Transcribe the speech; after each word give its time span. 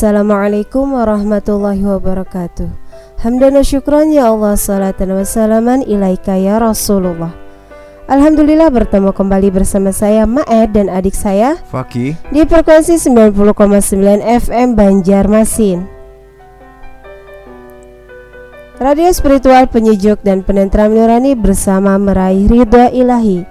Assalamualaikum 0.00 0.96
warahmatullahi 0.96 1.84
wabarakatuh. 1.84 2.72
Hamdan 3.20 3.52
wa 3.52 3.60
syukran 3.60 4.08
ya 4.08 4.32
Allah 4.32 4.56
Salatan 4.56 5.12
wa 5.12 5.28
salaman 5.28 5.84
ilaika 5.84 6.40
ya 6.40 6.56
Rasulullah. 6.56 7.36
Alhamdulillah 8.08 8.72
bertemu 8.72 9.12
kembali 9.12 9.52
bersama 9.52 9.92
saya 9.92 10.24
Maed 10.24 10.72
dan 10.72 10.88
adik 10.88 11.12
saya 11.12 11.60
Faki. 11.68 12.16
Di 12.32 12.48
frekuensi 12.48 12.96
90,9 12.96 14.24
FM 14.24 14.72
Banjarmasin. 14.72 15.84
Radio 18.80 19.12
spiritual 19.12 19.68
penyejuk 19.68 20.24
dan 20.24 20.40
penentram 20.40 20.96
nurani 20.96 21.36
bersama 21.36 22.00
meraih 22.00 22.48
ridha 22.48 22.88
ilahi. 22.88 23.44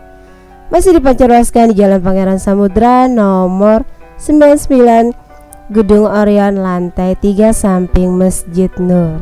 Masih 0.74 0.98
dipancarwaskan 0.98 1.78
di 1.78 1.86
Jalan 1.86 2.02
Pangeran 2.02 2.42
Samudra 2.42 3.06
nomor 3.06 3.86
99 4.18 5.29
Gedung 5.70 6.10
Orion 6.10 6.66
lantai 6.66 7.14
3 7.14 7.54
samping 7.54 8.18
Masjid 8.18 8.74
Nur. 8.82 9.22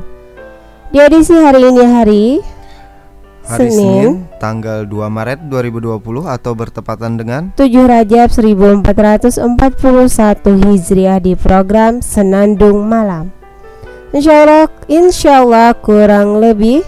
Di 0.95 1.03
edisi 1.03 1.35
hari 1.35 1.59
ini 1.59 1.83
hari 1.83 2.39
Hari 3.44 3.67
Senin, 3.67 4.31
tanggal 4.39 4.88
2 4.88 5.11
Maret 5.11 5.44
2020 5.52 5.99
atau 6.23 6.52
bertepatan 6.55 7.19
dengan 7.19 7.52
7 7.52 7.67
Rajab 7.67 8.31
1441 8.31 9.44
Hijriah 10.63 11.19
di 11.19 11.35
program 11.35 11.99
Senandung 11.99 12.79
Malam. 12.88 13.27
Insya 14.16 14.47
Allah, 14.47 14.72
insya 14.88 15.44
Allah 15.44 15.75
kurang 15.75 16.39
lebih 16.39 16.79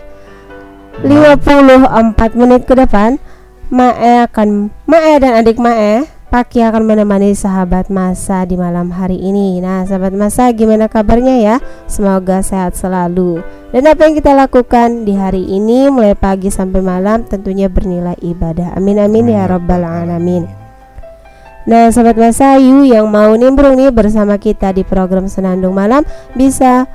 54 1.03 2.16
menit 2.39 2.64
ke 2.64 2.80
depan 2.80 3.19
Mae 3.67 4.23
akan 4.23 4.72
Mae 4.88 5.19
dan 5.19 5.44
adik 5.44 5.59
Mae 5.59 6.08
Paki 6.30 6.61
akan 6.61 6.85
menemani 6.85 7.33
sahabat 7.33 7.89
masa 7.89 8.45
di 8.45 8.53
malam 8.53 8.94
hari 8.94 9.17
ini. 9.17 9.58
Nah, 9.66 9.81
sahabat 9.89 10.13
masa 10.13 10.53
gimana 10.53 10.85
kabarnya 10.85 11.41
ya? 11.41 11.55
Semoga 11.89 12.45
sehat 12.45 12.77
selalu. 12.77 13.41
Dan 13.73 13.89
apa 13.89 14.05
yang 14.05 14.13
kita 14.13 14.38
lakukan 14.38 15.09
di 15.09 15.17
hari 15.17 15.41
ini 15.50 15.89
mulai 15.89 16.13
pagi 16.13 16.53
sampai 16.53 16.85
malam 16.85 17.25
tentunya 17.25 17.66
bernilai 17.66 18.13
ibadah. 18.22 18.77
Amin 18.77 19.02
amin 19.02 19.25
ya 19.25 19.50
rabbal 19.50 19.81
alamin. 19.81 20.45
Nah, 21.66 21.89
sahabat 21.89 22.22
masa 22.22 22.61
Yu 22.61 22.85
yang 22.85 23.09
mau 23.09 23.33
nimbrung 23.33 23.81
nih 23.81 23.89
bersama 23.89 24.38
kita 24.38 24.69
di 24.69 24.85
program 24.85 25.25
Senandung 25.25 25.73
Malam 25.73 26.05
bisa 26.38 26.85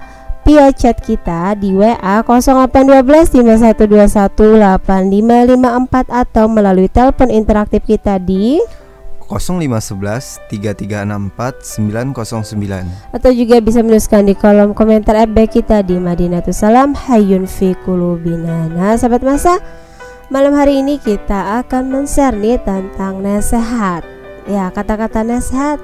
via 0.46 0.70
chat 0.70 1.02
kita 1.02 1.58
di 1.58 1.74
WA 1.74 2.22
0812 2.22 3.02
5121 3.34 4.78
8554 4.78 6.22
atau 6.22 6.44
melalui 6.46 6.86
telepon 6.86 7.34
interaktif 7.34 7.82
kita 7.82 8.22
di 8.22 8.62
0511 9.28 10.52
3364 10.52 11.64
909 11.80 13.14
atau 13.16 13.30
juga 13.32 13.56
bisa 13.64 13.80
menuliskan 13.80 14.28
di 14.28 14.34
kolom 14.36 14.76
komentar 14.76 15.16
FB 15.24 15.38
kita 15.48 15.80
di 15.80 15.96
Madinatul 15.96 16.52
Salam 16.52 16.92
Hayun 16.92 17.48
fi 17.48 17.72
Kulubina. 17.82 18.68
Nah, 18.68 18.94
sahabat 18.94 19.24
masa, 19.24 19.58
malam 20.28 20.52
hari 20.52 20.84
ini 20.84 21.00
kita 21.00 21.64
akan 21.64 21.88
men-share 21.88 22.36
nih 22.36 22.60
tentang 22.60 23.24
nasihat. 23.24 24.04
Ya, 24.44 24.68
kata-kata 24.68 25.24
nasihat 25.24 25.80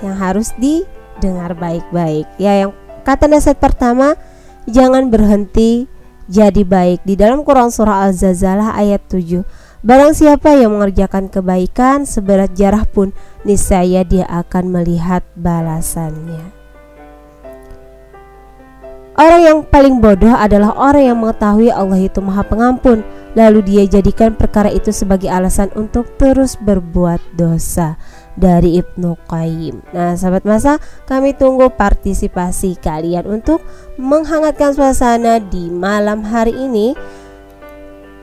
yang 0.00 0.16
harus 0.16 0.56
didengar 0.56 1.52
baik-baik. 1.52 2.24
Ya, 2.40 2.64
yang 2.66 2.72
kata 3.04 3.28
nasihat 3.28 3.60
pertama, 3.60 4.16
jangan 4.64 5.12
berhenti 5.12 5.88
jadi 6.28 6.64
baik. 6.64 7.04
Di 7.04 7.16
dalam 7.16 7.44
Quran 7.44 7.72
surah 7.72 8.08
Al-Zazalah 8.08 8.76
ayat 8.76 9.00
7 9.08 9.67
Barang 9.78 10.10
siapa 10.10 10.58
yang 10.58 10.74
mengerjakan 10.74 11.30
kebaikan 11.30 12.02
seberat 12.02 12.50
jarah 12.58 12.82
pun 12.82 13.14
niscaya 13.46 14.02
dia 14.02 14.26
akan 14.26 14.74
melihat 14.74 15.22
balasannya. 15.38 16.58
Orang 19.18 19.42
yang 19.42 19.58
paling 19.66 19.98
bodoh 19.98 20.34
adalah 20.34 20.74
orang 20.78 21.10
yang 21.10 21.18
mengetahui 21.18 21.70
Allah 21.74 21.98
itu 21.98 22.18
Maha 22.22 22.46
Pengampun, 22.46 23.02
lalu 23.34 23.66
dia 23.66 23.82
jadikan 23.86 24.34
perkara 24.34 24.70
itu 24.70 24.94
sebagai 24.94 25.26
alasan 25.26 25.70
untuk 25.74 26.06
terus 26.18 26.54
berbuat 26.58 27.18
dosa. 27.38 27.98
Dari 28.38 28.78
Ibnu 28.78 29.18
Qayyim. 29.26 29.90
Nah, 29.90 30.14
sahabat 30.14 30.46
masa, 30.46 30.78
kami 31.10 31.34
tunggu 31.34 31.74
partisipasi 31.74 32.78
kalian 32.78 33.26
untuk 33.26 33.58
menghangatkan 33.98 34.78
suasana 34.78 35.42
di 35.42 35.66
malam 35.66 36.22
hari 36.22 36.54
ini 36.54 36.94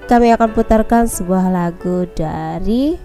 kami 0.05 0.29
akan 0.31 0.49
putarkan 0.53 1.09
sebuah 1.09 1.49
lagu 1.49 2.05
dari 2.13 2.97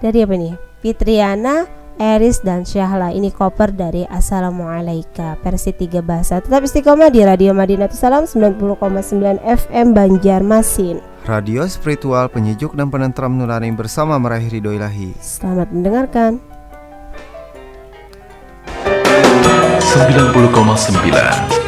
dari 0.00 0.18
apa 0.24 0.34
nih? 0.34 0.54
Fitriana, 0.82 1.68
Eris 2.00 2.42
dan 2.42 2.66
Syahla. 2.66 3.14
Ini 3.14 3.30
cover 3.30 3.70
dari 3.70 4.02
Assalamualaikum 4.08 5.38
versi 5.44 5.70
tiga 5.76 6.02
bahasa. 6.02 6.42
Tetap 6.42 6.64
istiqomah 6.64 7.12
di 7.12 7.22
Radio 7.22 7.54
Madinatul 7.54 8.00
Salam 8.00 8.24
90,9 8.26 9.38
FM 9.46 9.86
Banjarmasin. 9.94 10.98
Radio 11.22 11.62
spiritual 11.70 12.26
penyejuk 12.26 12.74
dan 12.74 12.90
penentram 12.90 13.38
nurani 13.38 13.70
bersama 13.70 14.18
meraih 14.18 14.50
ridho 14.50 14.74
ilahi. 14.74 15.14
Selamat 15.22 15.70
mendengarkan. 15.70 16.42
90,9 19.92 20.34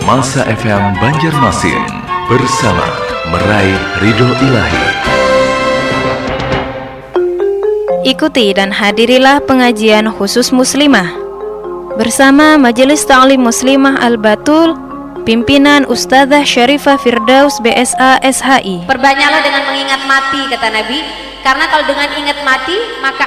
Masa 0.09 0.49
FM 0.49 0.97
Banjarmasin 0.97 1.83
bersama 2.27 2.94
meraih 3.29 3.81
ridho 4.05 4.29
ilahi. 4.45 4.85
Ikuti 8.05 8.53
dan 8.53 8.69
hadirilah 8.69 9.41
pengajian 9.49 10.13
khusus 10.13 10.53
muslimah. 10.53 11.09
Bersama 11.97 12.61
Majelis 12.61 13.07
Ta'lim 13.07 13.47
Muslimah 13.47 14.03
Al-Batul 14.03 14.75
Pimpinan 15.23 15.87
Ustazah 15.87 16.43
Syarifah 16.43 16.99
Firdaus 16.99 17.63
BSA 17.63 18.19
SHI 18.19 18.91
Perbanyaklah 18.91 19.41
dengan 19.47 19.63
mengingat 19.71 20.03
mati 20.11 20.43
kata 20.51 20.75
Nabi. 20.75 21.01
Karena 21.47 21.71
kalau 21.71 21.87
dengan 21.87 22.11
ingat 22.19 22.43
mati 22.43 22.77
maka 22.99 23.25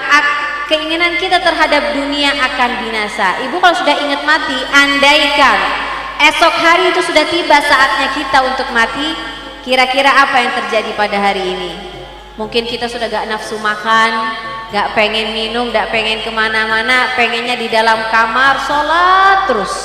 keinginan 0.67 1.15
kita 1.15 1.39
terhadap 1.41 1.95
dunia 1.95 2.35
akan 2.37 2.71
binasa. 2.83 3.39
Ibu 3.47 3.55
kalau 3.55 3.75
sudah 3.81 3.95
ingat 4.03 4.21
mati 4.27 4.59
andaikan 4.75 5.87
Esok 6.17 6.49
hari 6.49 6.89
itu 6.89 7.01
sudah 7.05 7.29
tiba 7.29 7.57
saatnya 7.61 8.09
kita 8.17 8.41
untuk 8.41 8.67
mati 8.73 9.36
Kira-kira 9.67 10.07
apa 10.07 10.39
yang 10.39 10.55
terjadi 10.63 10.95
pada 10.95 11.19
hari 11.19 11.43
ini? 11.43 11.75
Mungkin 12.39 12.71
kita 12.71 12.87
sudah 12.87 13.11
gak 13.11 13.27
nafsu 13.27 13.59
makan, 13.59 14.31
gak 14.71 14.95
pengen 14.95 15.35
minum, 15.35 15.75
gak 15.75 15.91
pengen 15.91 16.23
ke 16.23 16.31
mana-mana, 16.31 17.11
pengennya 17.19 17.59
di 17.59 17.67
dalam 17.67 17.99
kamar 18.07 18.63
sholat 18.63 19.43
terus. 19.51 19.75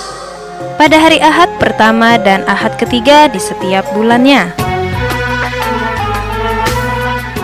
Pada 0.79 0.95
hari 1.03 1.19
Ahad 1.19 1.51
pertama 1.59 2.15
dan 2.15 2.47
Ahad 2.47 2.79
ketiga 2.79 3.27
di 3.27 3.43
setiap 3.43 3.83
bulannya. 3.91 4.55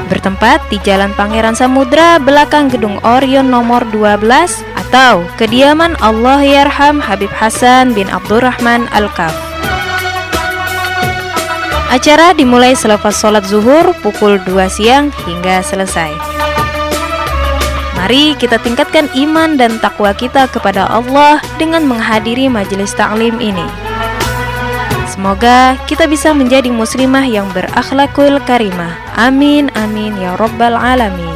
Bertempat 0.07 0.63
di 0.71 0.79
Jalan 0.87 1.11
Pangeran 1.19 1.59
Samudra 1.59 2.23
belakang 2.23 2.71
Gedung 2.71 3.03
Orion 3.03 3.51
nomor 3.51 3.83
12 3.91 4.23
atau 4.87 5.27
kediaman 5.43 5.99
Allah 5.99 6.47
Yarham 6.47 7.03
Habib 7.03 7.35
Hasan 7.35 7.99
bin 7.99 8.07
Abdurrahman 8.07 8.87
Al-Kaf. 8.95 9.48
Acara 11.89 12.37
dimulai 12.37 12.77
selepas 12.77 13.17
sholat 13.17 13.49
zuhur 13.49 13.97
pukul 14.05 14.37
2 14.45 14.61
siang 14.69 15.09
hingga 15.25 15.65
selesai. 15.65 16.13
Mari 17.97 18.37
kita 18.37 18.61
tingkatkan 18.61 19.09
iman 19.17 19.57
dan 19.57 19.81
takwa 19.81 20.13
kita 20.13 20.53
kepada 20.53 20.85
Allah 20.85 21.41
dengan 21.57 21.89
menghadiri 21.89 22.53
majelis 22.53 22.93
taklim 22.93 23.41
ini. 23.41 23.65
Semoga 25.09 25.81
kita 25.89 26.05
bisa 26.07 26.31
menjadi 26.37 26.69
muslimah 26.71 27.27
yang 27.27 27.49
berakhlakul 27.57 28.39
karimah. 28.45 28.95
Amin 29.17 29.73
amin 29.75 30.15
ya 30.21 30.37
rabbal 30.37 30.77
alamin. 30.77 31.28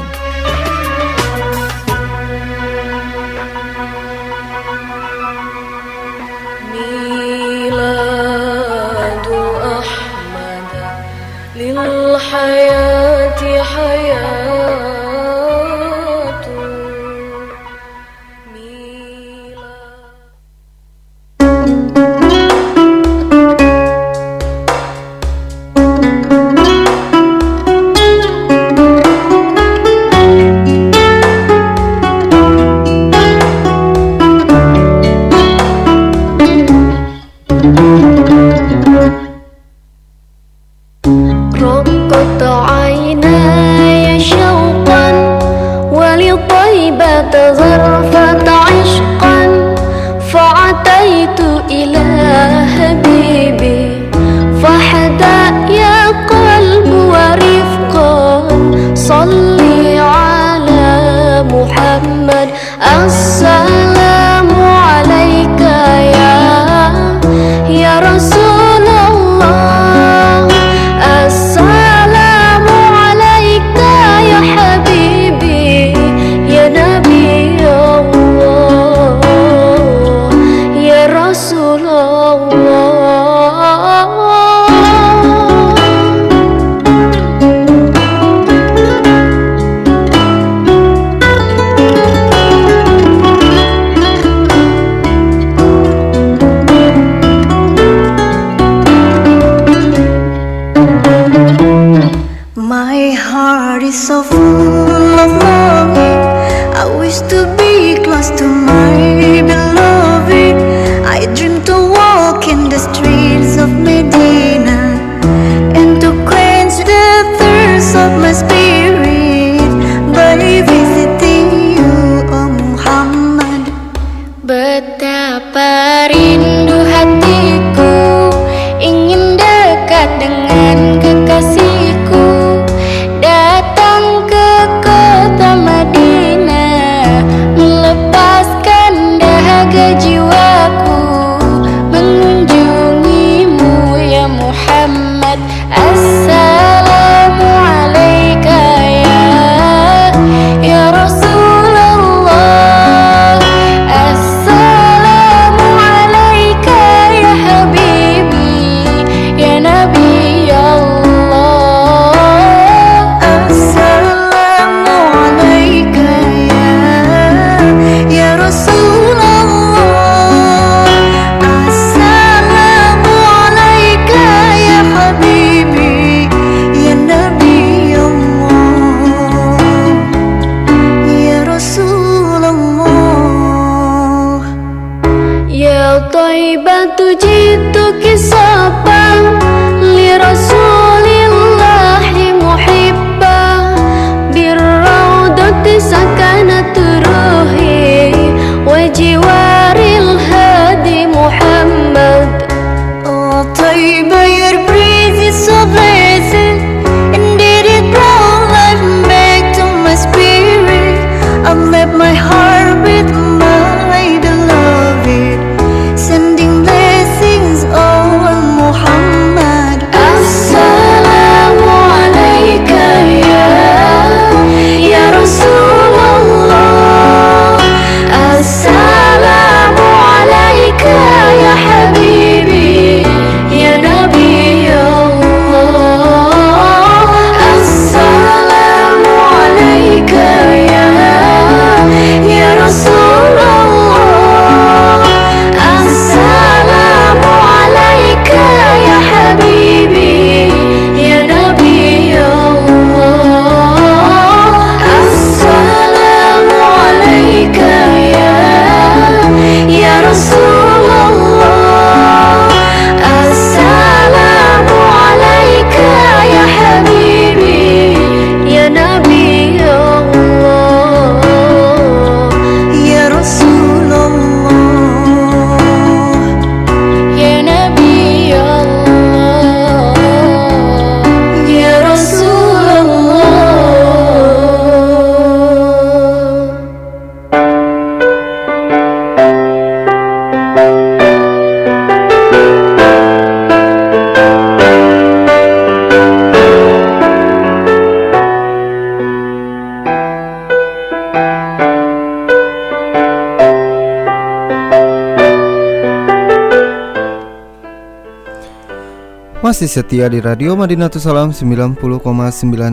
Masih 309.63 309.79
setia 309.79 310.11
di 310.11 310.19
Radio 310.19 310.59
Madinatus 310.59 311.07
Salam 311.07 311.31
90,9 311.31 311.79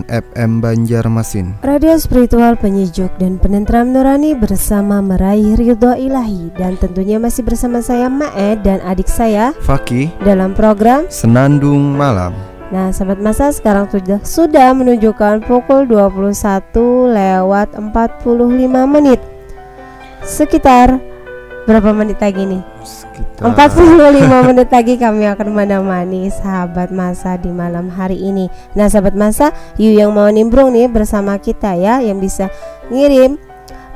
FM 0.10 0.52
Banjarmasin. 0.58 1.62
Radio 1.62 1.94
spiritual 2.02 2.58
penyejuk 2.58 3.14
dan 3.22 3.38
penentram 3.38 3.94
nurani 3.94 4.34
bersama 4.34 4.98
meraih 4.98 5.54
ridho 5.54 5.94
ilahi 5.94 6.50
dan 6.58 6.82
tentunya 6.82 7.22
masih 7.22 7.46
bersama 7.46 7.86
saya 7.86 8.10
Mae 8.10 8.58
dan 8.66 8.82
adik 8.82 9.06
saya 9.06 9.54
Fakih 9.62 10.10
dalam 10.26 10.58
program 10.58 11.06
Senandung 11.14 11.94
Malam. 11.94 12.34
Nah, 12.74 12.90
sahabat 12.90 13.22
masa 13.22 13.54
sekarang 13.54 13.86
sudah 13.94 14.26
sudah 14.26 14.74
menunjukkan 14.74 15.46
pukul 15.46 15.86
21 15.86 16.26
lewat 17.14 17.70
45 17.78 17.94
menit. 18.90 19.22
Sekitar 20.26 20.98
berapa 21.70 21.94
menit 21.94 22.18
lagi 22.18 22.50
nih? 22.50 22.66
Sekitar 22.82 23.54
45 23.54 24.26
menit 24.50 24.70
lagi 24.74 24.98
kami 24.98 25.30
akan 25.30 25.48
menemani 25.54 26.34
sahabat 26.34 26.90
masa 26.90 27.38
di 27.38 27.54
malam 27.54 27.94
hari 27.94 28.18
ini. 28.18 28.50
Nah, 28.74 28.90
sahabat 28.90 29.14
masa, 29.14 29.54
you 29.78 29.94
yang 29.94 30.10
mau 30.10 30.26
nimbrung 30.34 30.74
nih 30.74 30.90
bersama 30.90 31.38
kita 31.38 31.78
ya, 31.78 32.02
yang 32.02 32.18
bisa 32.18 32.50
ngirim 32.90 33.38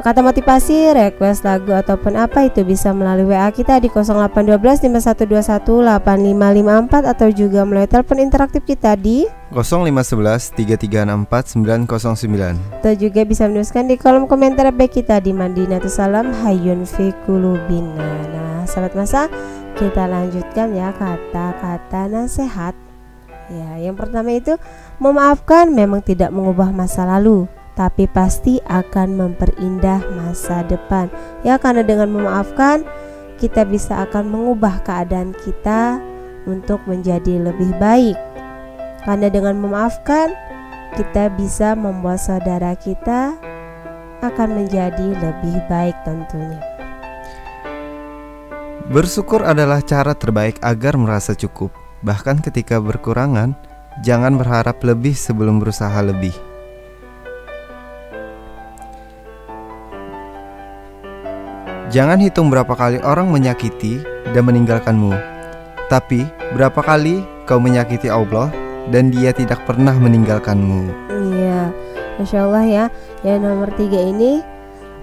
kata 0.03 0.19
motivasi, 0.19 0.91
request 0.91 1.47
lagu 1.47 1.71
ataupun 1.71 2.19
apa 2.19 2.43
itu 2.43 2.67
bisa 2.67 2.91
melalui 2.91 3.31
WA 3.31 3.47
kita 3.55 3.79
di 3.79 3.87
0812 3.87 4.83
5121 4.91 6.03
8554 6.03 7.07
atau 7.07 7.27
juga 7.31 7.63
melalui 7.63 7.87
telepon 7.87 8.19
interaktif 8.19 8.67
kita 8.67 8.99
di 8.99 9.23
0511 9.55 10.59
3364 10.59 11.55
909. 11.55 12.83
atau 12.83 12.93
juga 12.99 13.23
bisa 13.23 13.47
menuliskan 13.47 13.87
di 13.87 13.95
kolom 13.95 14.27
komentar 14.27 14.67
baik 14.75 14.99
kita 14.99 15.23
di 15.23 15.31
Madinatus 15.31 15.95
Salam 15.95 16.35
Hayun 16.43 16.83
fi 16.83 17.15
Kulubina. 17.23 18.03
Nah, 18.35 18.67
sahabat 18.67 18.99
masa, 18.99 19.31
kita 19.79 20.03
lanjutkan 20.03 20.75
ya 20.75 20.91
kata-kata 20.91 22.11
nasihat. 22.11 22.75
Ya, 23.47 23.87
yang 23.87 23.95
pertama 23.95 24.35
itu 24.35 24.59
memaafkan 24.99 25.71
memang 25.71 26.03
tidak 26.03 26.31
mengubah 26.31 26.75
masa 26.75 27.07
lalu, 27.07 27.47
tapi 27.73 28.05
pasti 28.05 28.61
akan 28.69 29.17
memperindah 29.17 30.01
masa 30.13 30.61
depan. 30.65 31.09
Ya, 31.41 31.57
karena 31.57 31.81
dengan 31.81 32.13
memaafkan 32.13 32.85
kita 33.41 33.65
bisa 33.65 34.05
akan 34.05 34.29
mengubah 34.29 34.85
keadaan 34.85 35.33
kita 35.41 35.99
untuk 36.45 36.83
menjadi 36.85 37.51
lebih 37.51 37.73
baik. 37.81 38.15
Karena 39.03 39.27
dengan 39.27 39.59
memaafkan, 39.59 40.31
kita 40.95 41.33
bisa 41.33 41.73
membuat 41.73 42.21
saudara 42.21 42.77
kita 42.77 43.35
akan 44.23 44.49
menjadi 44.63 45.11
lebih 45.19 45.57
baik 45.67 45.97
tentunya. 46.07 46.61
Bersyukur 48.87 49.43
adalah 49.43 49.83
cara 49.83 50.15
terbaik 50.15 50.59
agar 50.63 50.95
merasa 50.95 51.35
cukup. 51.35 51.71
Bahkan 52.03 52.43
ketika 52.43 52.79
berkurangan, 52.83 53.55
jangan 54.03 54.35
berharap 54.35 54.79
lebih 54.83 55.15
sebelum 55.15 55.59
berusaha 55.59 55.99
lebih. 56.03 56.52
Jangan 61.93 62.17
hitung 62.25 62.49
berapa 62.49 62.73
kali 62.73 62.97
orang 63.05 63.29
menyakiti 63.29 64.01
dan 64.33 64.49
meninggalkanmu, 64.49 65.13
tapi 65.93 66.25
berapa 66.57 66.81
kali 66.81 67.21
kau 67.45 67.61
menyakiti 67.61 68.09
Allah 68.09 68.49
dan 68.89 69.13
Dia 69.13 69.29
tidak 69.29 69.61
pernah 69.69 69.93
meninggalkanmu. 69.93 70.89
Iya, 71.13 71.69
masya 72.17 72.49
Allah 72.49 72.65
ya. 72.65 72.85
Yang 73.21 73.39
nomor 73.45 73.69
tiga 73.77 74.01
ini 74.01 74.41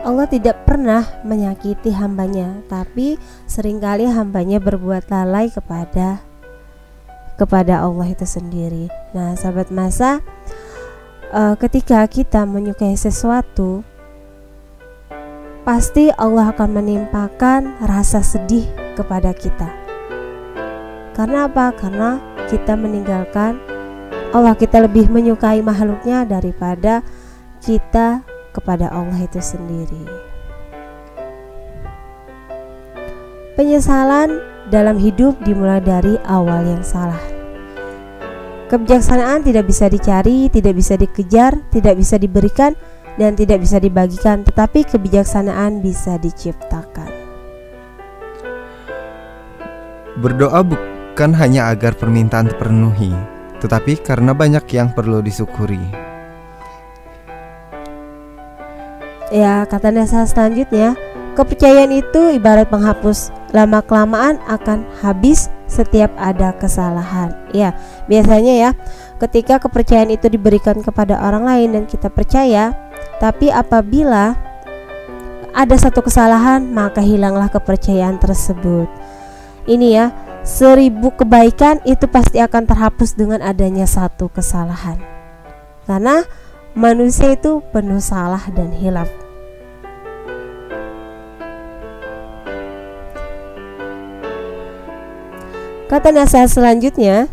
Allah 0.02 0.26
tidak 0.26 0.66
pernah 0.66 1.06
menyakiti 1.22 1.94
hambanya, 1.94 2.58
tapi 2.66 3.22
sering 3.46 3.78
kali 3.78 4.10
hambanya 4.10 4.58
berbuat 4.58 5.06
lalai 5.14 5.46
kepada 5.46 6.18
kepada 7.38 7.86
Allah 7.86 8.10
itu 8.10 8.26
sendiri. 8.26 8.90
Nah, 9.14 9.38
sahabat 9.38 9.70
masa, 9.70 10.18
eh, 11.30 11.54
ketika 11.54 12.02
kita 12.10 12.42
menyukai 12.50 12.98
sesuatu, 12.98 13.86
pasti 15.64 16.08
Allah 16.16 16.52
akan 16.56 16.70
menimpakan 16.80 17.76
rasa 17.84 18.24
sedih 18.24 18.64
kepada 18.96 19.36
kita. 19.36 19.68
Karena 21.12 21.48
apa? 21.48 21.76
Karena 21.76 22.16
kita 22.48 22.74
meninggalkan 22.80 23.60
Allah, 24.30 24.54
kita 24.54 24.86
lebih 24.86 25.10
menyukai 25.10 25.58
makhluknya 25.58 26.22
daripada 26.22 27.02
kita 27.60 28.22
kepada 28.54 28.88
Allah 28.88 29.18
itu 29.20 29.42
sendiri. 29.42 30.06
Penyesalan 33.58 34.40
dalam 34.70 34.96
hidup 34.96 35.36
dimulai 35.42 35.82
dari 35.82 36.14
awal 36.24 36.62
yang 36.64 36.80
salah. 36.86 37.20
Kebijaksanaan 38.70 39.42
tidak 39.42 39.66
bisa 39.66 39.90
dicari, 39.90 40.46
tidak 40.46 40.78
bisa 40.78 40.94
dikejar, 40.94 41.58
tidak 41.74 41.98
bisa 41.98 42.14
diberikan, 42.16 42.78
dan 43.16 43.34
tidak 43.34 43.64
bisa 43.64 43.80
dibagikan, 43.82 44.44
tetapi 44.46 44.86
kebijaksanaan 44.86 45.82
bisa 45.82 46.20
diciptakan. 46.20 47.10
Berdoa 50.20 50.60
bukan 50.66 51.30
hanya 51.32 51.72
agar 51.72 51.96
permintaan 51.96 52.52
terpenuhi, 52.52 53.14
tetapi 53.64 53.96
karena 54.04 54.36
banyak 54.36 54.66
yang 54.74 54.92
perlu 54.92 55.24
disyukuri. 55.24 55.80
Ya, 59.30 59.62
kata 59.62 59.94
nasihat 59.94 60.26
selanjutnya, 60.26 60.98
kepercayaan 61.38 61.94
itu 61.94 62.34
ibarat 62.34 62.66
penghapus. 62.66 63.30
Lama-kelamaan 63.54 64.42
akan 64.50 64.82
habis 64.98 65.46
setiap 65.70 66.10
ada 66.18 66.50
kesalahan. 66.58 67.30
Ya, 67.54 67.78
biasanya 68.10 68.54
ya, 68.58 68.70
ketika 69.22 69.62
kepercayaan 69.62 70.10
itu 70.10 70.26
diberikan 70.26 70.82
kepada 70.82 71.14
orang 71.22 71.46
lain 71.46 71.68
dan 71.78 71.84
kita 71.86 72.10
percaya, 72.10 72.74
tapi 73.20 73.52
apabila 73.52 74.32
ada 75.52 75.76
satu 75.76 76.00
kesalahan, 76.00 76.64
maka 76.72 77.04
hilanglah 77.04 77.52
kepercayaan 77.52 78.16
tersebut. 78.16 78.88
Ini 79.68 79.86
ya, 79.92 80.06
seribu 80.40 81.12
kebaikan 81.12 81.84
itu 81.84 82.08
pasti 82.08 82.40
akan 82.40 82.64
terhapus 82.64 83.12
dengan 83.12 83.44
adanya 83.44 83.84
satu 83.84 84.32
kesalahan. 84.32 84.96
Karena 85.84 86.24
manusia 86.72 87.36
itu 87.36 87.60
penuh 87.76 88.00
salah 88.00 88.40
dan 88.56 88.72
hilaf. 88.72 89.12
Kata 95.92 96.08
nasihat 96.14 96.48
selanjutnya, 96.48 97.28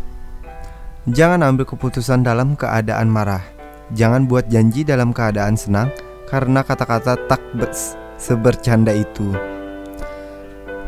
Jangan 1.08 1.40
ambil 1.40 1.64
keputusan 1.64 2.20
dalam 2.20 2.52
keadaan 2.52 3.08
marah. 3.08 3.57
Jangan 3.96 4.28
buat 4.28 4.52
janji 4.52 4.84
dalam 4.84 5.16
keadaan 5.16 5.56
senang 5.56 5.88
karena 6.28 6.60
kata-kata 6.60 7.16
tak 7.24 7.40
be- 7.56 7.72
sebercanda 8.20 8.92
itu. 8.92 9.32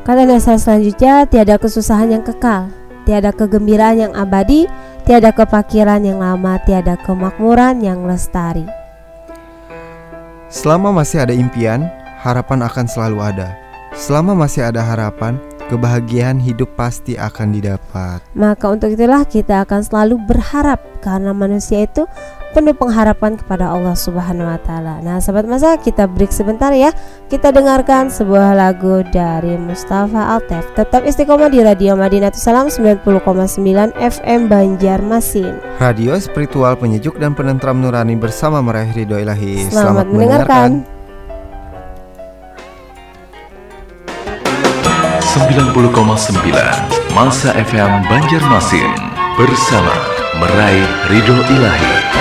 kata 0.05 0.27
nasihat 0.27 0.59
selanjutnya, 0.61 1.25
tiada 1.25 1.57
kesusahan 1.57 2.11
yang 2.13 2.25
kekal, 2.27 2.69
tiada 3.07 3.31
kegembiraan 3.31 3.97
yang 4.11 4.13
abadi, 4.13 4.67
tiada 5.07 5.31
kepakiran 5.31 6.03
yang 6.03 6.19
lama, 6.19 6.59
tiada 6.67 6.99
kemakmuran 7.01 7.81
yang 7.81 8.05
lestari. 8.05 8.67
Selama 10.51 10.91
masih 10.91 11.23
ada 11.23 11.33
impian, 11.33 11.87
harapan 12.21 12.67
akan 12.67 12.87
selalu 12.91 13.19
ada. 13.23 13.55
Selama 13.95 14.35
masih 14.35 14.67
ada 14.67 14.83
harapan, 14.83 15.39
kebahagiaan 15.71 16.43
hidup 16.43 16.75
pasti 16.75 17.15
akan 17.15 17.55
didapat. 17.55 18.19
Maka 18.35 18.67
untuk 18.67 18.91
itulah 18.91 19.23
kita 19.23 19.63
akan 19.63 19.87
selalu 19.87 20.19
berharap 20.27 20.83
karena 20.99 21.31
manusia 21.31 21.87
itu 21.87 22.03
penuh 22.51 22.75
pengharapan 22.75 23.39
kepada 23.39 23.71
Allah 23.71 23.95
Subhanahu 23.95 24.47
wa 24.47 24.59
taala. 24.61 24.99
Nah, 25.01 25.23
sahabat 25.23 25.47
masa 25.47 25.79
kita 25.79 26.11
break 26.11 26.35
sebentar 26.35 26.75
ya. 26.75 26.91
Kita 27.31 27.55
dengarkan 27.55 28.11
sebuah 28.11 28.59
lagu 28.59 29.07
dari 29.15 29.55
Mustafa 29.55 30.35
Altef. 30.35 30.67
Tetap 30.75 31.07
istiqomah 31.07 31.51
di 31.51 31.63
Radio 31.63 31.95
Madinah 31.95 32.35
Salam 32.35 32.67
90,9 32.67 33.95
FM 33.95 34.41
Banjarmasin. 34.51 35.63
Radio 35.79 36.19
spiritual 36.19 36.75
penyejuk 36.75 37.19
dan 37.23 37.39
penentram 37.39 37.79
nurani 37.79 38.19
bersama 38.19 38.59
meraih 38.59 38.91
ridho 38.95 39.19
ilahi. 39.19 39.71
Selamat, 39.71 40.11
mendengarkan. 40.11 40.83
90,9 45.31 47.15
Masa 47.15 47.55
FM 47.55 48.03
Banjarmasin 48.11 48.91
bersama 49.39 49.95
meraih 50.43 50.91
ridho 51.07 51.39
ilahi. 51.55 52.20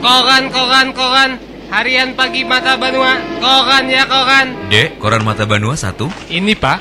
Koran, 0.00 0.48
koran, 0.48 0.88
koran. 0.96 1.30
Harian 1.68 2.16
pagi 2.16 2.42
mata 2.42 2.74
Banua. 2.80 3.20
Koran 3.36 3.84
ya 3.86 4.08
koran. 4.08 4.46
Dek, 4.72 4.96
koran 4.96 5.22
Mata 5.22 5.44
Banua 5.44 5.76
satu? 5.76 6.08
Ini 6.26 6.56
pak. 6.56 6.80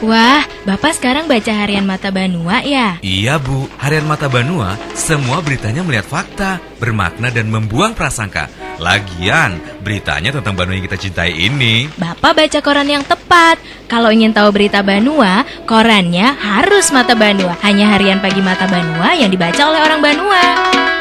Wah, 0.00 0.44
Bapak 0.68 0.92
sekarang 0.96 1.24
baca 1.24 1.52
harian 1.52 1.88
Mata 1.88 2.12
Banua 2.12 2.60
ya? 2.60 3.00
Iya 3.00 3.40
bu, 3.40 3.64
harian 3.80 4.04
Mata 4.04 4.28
Banua 4.28 4.76
semua 4.92 5.40
beritanya 5.40 5.80
melihat 5.80 6.04
fakta, 6.04 6.60
bermakna 6.76 7.32
dan 7.32 7.48
membuang 7.48 7.96
prasangka. 7.96 8.48
Lagian, 8.76 9.56
beritanya 9.80 10.36
tentang 10.36 10.52
Banua 10.52 10.76
yang 10.76 10.84
kita 10.84 11.00
cintai 11.00 11.32
ini. 11.32 11.88
Bapak 11.96 12.32
baca 12.32 12.58
koran 12.64 12.88
yang 12.88 13.04
tepat. 13.04 13.56
Kalau 13.88 14.08
ingin 14.08 14.32
tahu 14.32 14.52
berita 14.56 14.80
Banua, 14.84 15.44
korannya 15.68 16.32
harus 16.32 16.92
Mata 16.92 17.12
Banua. 17.12 17.56
Hanya 17.60 17.92
harian 17.92 18.20
pagi 18.20 18.40
Mata 18.40 18.64
Banua 18.68 19.16
yang 19.16 19.28
dibaca 19.28 19.62
oleh 19.68 19.80
orang 19.80 20.00
Banua. 20.00 20.95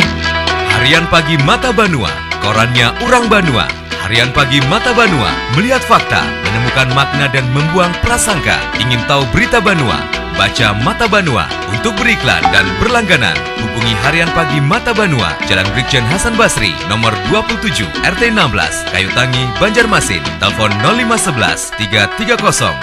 Harian 0.86 1.10
pagi 1.10 1.34
Mata 1.42 1.74
Banua, 1.74 2.14
korannya 2.46 2.94
orang 3.02 3.26
Banua. 3.26 3.66
Harian 4.06 4.30
pagi 4.30 4.62
Mata 4.70 4.94
Banua, 4.94 5.34
melihat 5.58 5.82
fakta, 5.82 6.22
menemukan 6.46 6.94
makna 6.94 7.26
dan 7.26 7.42
membuang 7.58 7.90
prasangka. 8.06 8.54
Ingin 8.78 9.02
tahu 9.10 9.26
berita 9.34 9.58
Banua? 9.58 9.98
Baca 10.36 10.76
Mata 10.84 11.08
Banua. 11.08 11.48
Untuk 11.72 11.96
beriklan 11.96 12.44
dan 12.52 12.68
berlangganan, 12.84 13.36
hubungi 13.64 13.96
Harian 14.04 14.28
Pagi 14.36 14.60
Mata 14.60 14.92
Banua, 14.92 15.32
Jalan 15.48 15.64
Brigjen 15.72 16.04
Hasan 16.12 16.36
Basri, 16.36 16.76
nomor 16.92 17.16
27, 17.32 17.88
RT 18.04 18.36
16, 18.36 18.84
Kayu 18.92 19.08
Tangi, 19.16 19.48
Banjarmasin. 19.64 20.20
Telepon 20.44 20.76
0511 20.84 21.72
330 21.80 22.36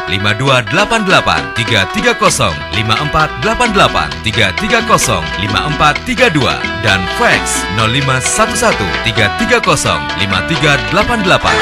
5288 0.09 1.53
330 1.61 2.57
5488 2.73 4.25
330 4.25 5.21
5432 5.45 6.57
dan 6.81 7.01
fax 7.21 7.69
0511 7.77 8.81
330 9.05 9.61
5388. 9.61 11.53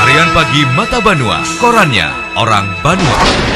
Harian 0.00 0.28
Pagi 0.32 0.62
Mata 0.72 1.04
Banua, 1.04 1.44
korannya 1.60 2.23
orang 2.36 2.66
Banua. 2.82 3.53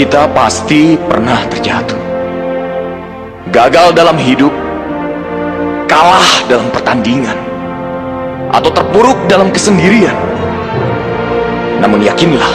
Kita 0.00 0.32
pasti 0.32 0.96
pernah 0.96 1.44
terjatuh. 1.52 2.00
Gagal 3.52 3.92
dalam 3.92 4.16
hidup, 4.16 4.48
kalah 5.84 6.48
dalam 6.48 6.72
pertandingan, 6.72 7.36
atau 8.48 8.72
terpuruk 8.72 9.20
dalam 9.28 9.52
kesendirian. 9.52 10.16
Namun 11.84 12.00
yakinlah, 12.00 12.48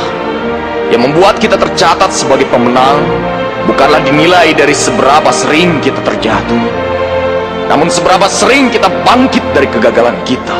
yang 0.89 1.05
membuat 1.05 1.37
kita 1.37 1.53
tercatat 1.53 2.09
sebagai 2.09 2.49
pemenang 2.49 3.05
bukanlah 3.69 4.01
dinilai 4.01 4.49
dari 4.57 4.73
seberapa 4.73 5.29
sering 5.29 5.77
kita 5.85 6.01
terjatuh, 6.01 6.65
namun 7.69 7.93
seberapa 7.93 8.25
sering 8.25 8.73
kita 8.73 8.89
bangkit 9.05 9.45
dari 9.53 9.69
kegagalan 9.69 10.17
kita. 10.25 10.57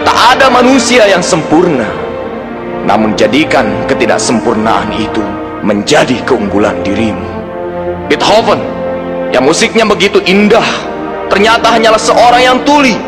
Tak 0.00 0.16
ada 0.32 0.48
manusia 0.48 1.04
yang 1.12 1.20
sempurna, 1.20 1.92
namun 2.88 3.12
jadikan 3.20 3.68
ketidaksempurnaan 3.84 4.88
itu 4.96 5.41
menjadi 5.62 6.18
keunggulan 6.26 6.82
dirimu. 6.82 7.22
Beethoven, 8.10 8.58
yang 9.30 9.46
musiknya 9.46 9.86
begitu 9.86 10.18
indah, 10.26 10.66
ternyata 11.30 11.72
hanyalah 11.72 12.02
seorang 12.02 12.42
yang 12.42 12.58
tuli. 12.66 12.98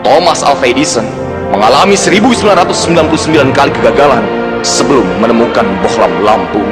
Thomas 0.00 0.40
Alva 0.40 0.64
Edison 0.64 1.04
mengalami 1.50 1.98
1999 1.98 3.52
kali 3.52 3.70
kegagalan 3.74 4.24
sebelum 4.62 5.04
menemukan 5.18 5.66
bohlam 5.84 6.12
lampu. 6.24 6.62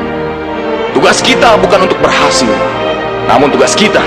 Tugas 0.95 1.21
kita 1.21 1.59
bukan 1.61 1.85
untuk 1.85 1.99
berhasil, 2.01 2.51
namun 3.29 3.53
tugas 3.53 3.77
kita 3.77 4.01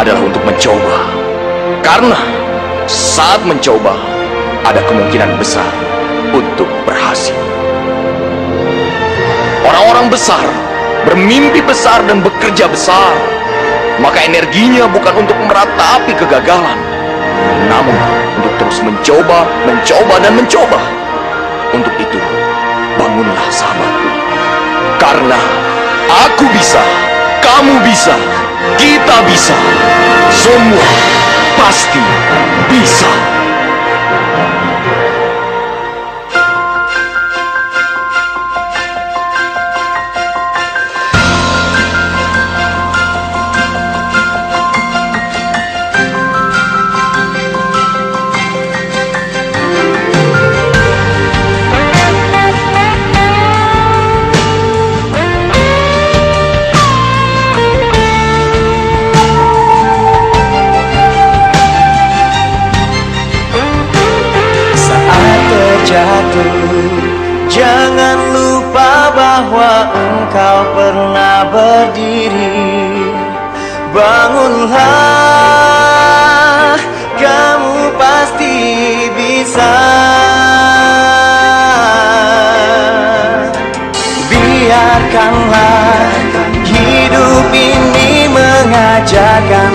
adalah 0.00 0.24
untuk 0.24 0.42
mencoba. 0.42 0.98
Karena 1.84 2.18
saat 2.90 3.38
mencoba, 3.46 3.94
ada 4.66 4.82
kemungkinan 4.88 5.38
besar 5.38 5.68
untuk 6.34 6.66
berhasil. 6.88 7.36
Orang-orang 9.72 10.12
besar 10.12 10.44
bermimpi 11.08 11.64
besar 11.64 12.04
dan 12.04 12.20
bekerja 12.20 12.68
besar, 12.68 13.16
maka 14.04 14.20
energinya 14.20 14.84
bukan 14.84 15.24
untuk 15.24 15.34
meratapi 15.48 16.12
kegagalan, 16.12 16.78
namun 17.72 17.96
untuk 18.36 18.52
terus 18.60 18.78
mencoba, 18.84 19.48
mencoba, 19.64 20.14
dan 20.20 20.32
mencoba. 20.36 20.80
Untuk 21.72 21.94
itu, 21.96 22.20
bangunlah 23.00 23.48
sahabatku. 23.48 24.10
Karena 25.00 25.40
aku 26.28 26.44
bisa, 26.52 26.82
kamu 27.40 27.80
bisa, 27.82 28.14
kita 28.76 29.16
bisa. 29.24 29.56
Semua 30.30 30.88
pasti 31.56 32.02
bisa. 32.68 33.41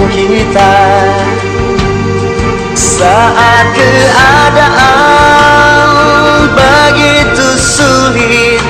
Kita. 0.06 0.74
Saat 2.78 3.66
keadaan 3.74 4.98
begitu 6.54 7.48
sulit 7.58 8.62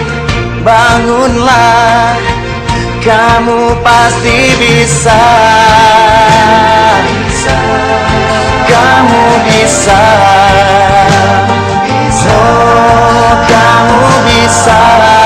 Bangunlah. 0.68 2.16
Kamu 3.00 3.72
pasti 3.84 4.52
bisa. 4.60 5.24
Kamu 8.68 9.26
bisa. 9.48 10.04
Oh, 12.28 13.32
kamu 13.48 14.04
bisa 14.28 15.17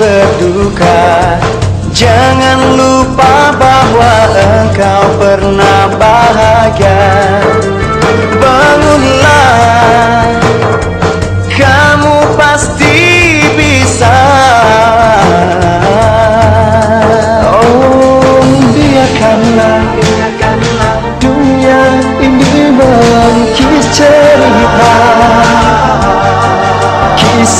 berduka. 0.00 1.36
Jangan 1.92 2.58
lupa 2.80 3.52
bahwa 3.60 4.14
engkau 4.32 5.04
pernah 5.20 5.92
bahagia. 6.00 7.04
Bangunlah 8.40 8.99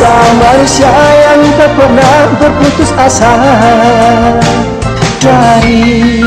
Kisah 0.01 0.33
manusia 0.33 0.89
yang 1.13 1.45
tak 1.61 1.77
pernah 1.77 2.33
berputus 2.41 2.89
asa 2.97 3.37
Dari 5.21 6.25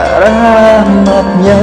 rahmatnya 0.00 1.60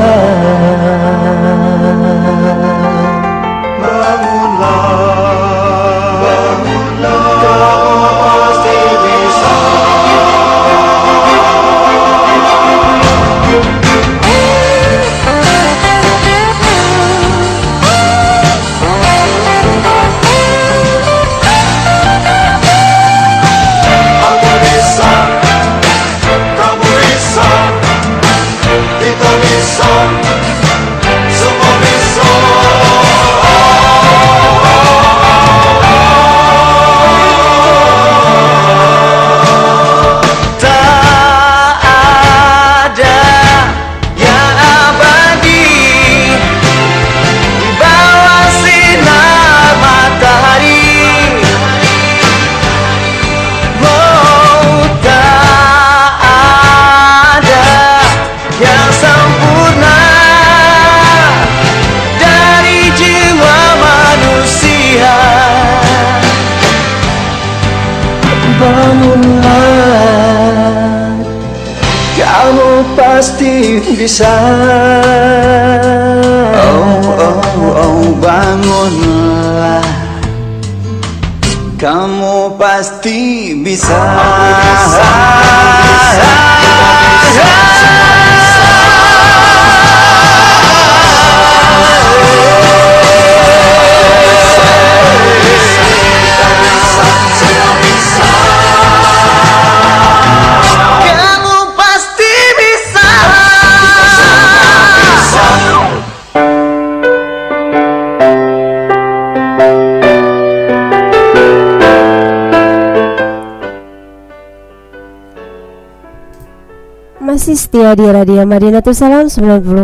Di 117.91 118.07
Radio 118.07 118.47
Madinatul 118.47 118.95
Salam 118.95 119.27
90,9 119.27 119.83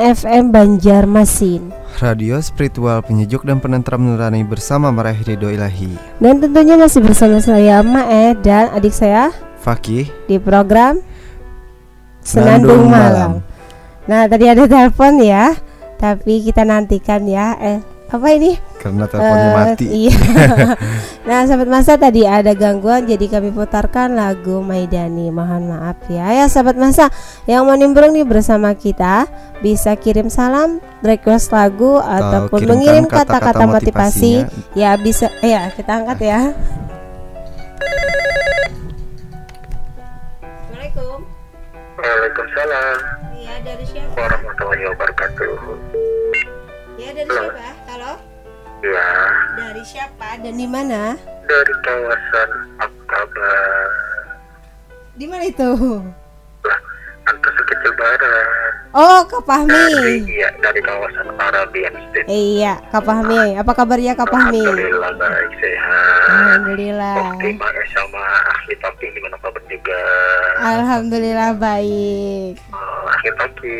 FM 0.00 0.56
Banjarmasin 0.56 1.68
Radio 2.00 2.40
spiritual 2.40 3.04
penyejuk 3.04 3.44
dan 3.44 3.60
penentram 3.60 4.00
nurani 4.00 4.40
bersama 4.40 4.88
meraih 4.88 5.20
ridho 5.28 5.52
ilahi. 5.52 6.00
Dan 6.16 6.40
tentunya 6.40 6.80
masih 6.80 7.04
bersama 7.04 7.36
saya 7.44 7.84
Mae 7.84 8.32
dan 8.40 8.72
adik 8.72 8.96
saya 8.96 9.36
Fakih, 9.60 10.08
di 10.32 10.40
program 10.40 11.04
Senandung 12.24 12.88
Senandung 12.88 12.88
Malam. 12.88 12.96
Malam. 12.96 13.32
Nah 14.08 14.22
tadi 14.24 14.44
ada 14.48 14.64
telepon 14.64 15.20
ya, 15.20 15.52
tapi 16.00 16.40
kita 16.40 16.64
nantikan 16.64 17.28
ya. 17.28 17.52
Eh 17.60 17.89
apa 18.10 18.26
ini? 18.34 18.58
karena 18.80 19.04
teleponnya 19.06 19.44
Eh, 19.44 19.54
mati. 19.54 19.86
Iya. 19.86 20.16
nah 21.28 21.44
sahabat 21.44 21.68
masa 21.68 21.94
tadi 21.94 22.24
ada 22.24 22.56
gangguan, 22.56 23.04
jadi 23.04 23.22
kami 23.28 23.52
putarkan 23.52 24.16
lagu 24.16 24.58
Maidani. 24.60 25.28
Mohon 25.28 25.70
maaf 25.70 26.00
ya, 26.08 26.32
ya 26.32 26.48
sahabat 26.48 26.74
masa 26.74 27.06
yang 27.44 27.62
mau 27.62 27.76
nimbrung 27.76 28.10
nih 28.10 28.24
bersama 28.24 28.72
kita 28.72 29.28
bisa 29.60 29.94
kirim 29.94 30.26
salam, 30.26 30.80
request 31.00 31.52
lagu 31.52 32.00
ataupun 32.00 32.58
kirimkan 32.58 32.72
mengirim 32.72 33.04
kata-kata 33.06 33.64
motivasi. 33.68 34.42
Ya 34.72 34.96
bisa, 34.96 35.28
eh, 35.40 35.52
ya 35.52 35.68
kita 35.70 36.00
angkat 36.00 36.18
ya. 36.20 36.40
Assalamualaikum. 40.40 41.18
Waalaikumsalam 41.94 42.96
Iya 43.36 43.54
dari 43.60 43.84
siapa? 43.84 44.14
warahmatullahi 44.16 44.82
wabarakatuh. 44.88 45.52
Ya 46.96 47.10
dari 47.12 47.28
siapa? 47.28 47.60
Ya, 48.80 49.08
Dari 49.54 49.82
siapa 49.84 50.40
dan 50.40 50.56
di 50.56 50.64
mana? 50.64 51.12
dari 51.44 51.74
kawasan 51.82 52.50
Akaba, 52.78 53.54
Di 55.12 55.26
mana 55.26 55.44
itu? 55.44 56.00
Antas 57.20 57.56
Kecil 57.60 57.92
Barat. 57.92 58.72
Oh, 58.90 59.20
Kak 59.22 59.44
Dari, 59.44 59.68
Fahmi. 59.68 60.24
iya, 60.26 60.48
dari 60.58 60.80
kawasan 60.80 61.28
Arabian 61.36 61.92
State. 62.08 62.26
Iya, 62.26 62.80
Kak 62.88 63.04
Fahmi. 63.04 63.54
Apa 63.54 63.72
kabarnya 63.74 64.16
Kak 64.16 64.26
Fahmi? 64.26 64.64
Alhamdulillah 64.64 65.12
baik 65.14 65.52
sehat. 65.60 66.30
Alhamdulillah. 66.30 67.14
Terima 67.36 67.68
kasih 67.68 67.90
sama 67.92 68.22
ahli 68.48 68.74
tapi 68.78 69.04
gimana 69.10 69.36
kabar 69.38 69.62
juga? 69.68 70.00
Alhamdulillah 70.58 71.50
baik. 71.54 72.54
Oh, 72.72 73.02
ahli 73.06 73.30
tapi. 73.36 73.76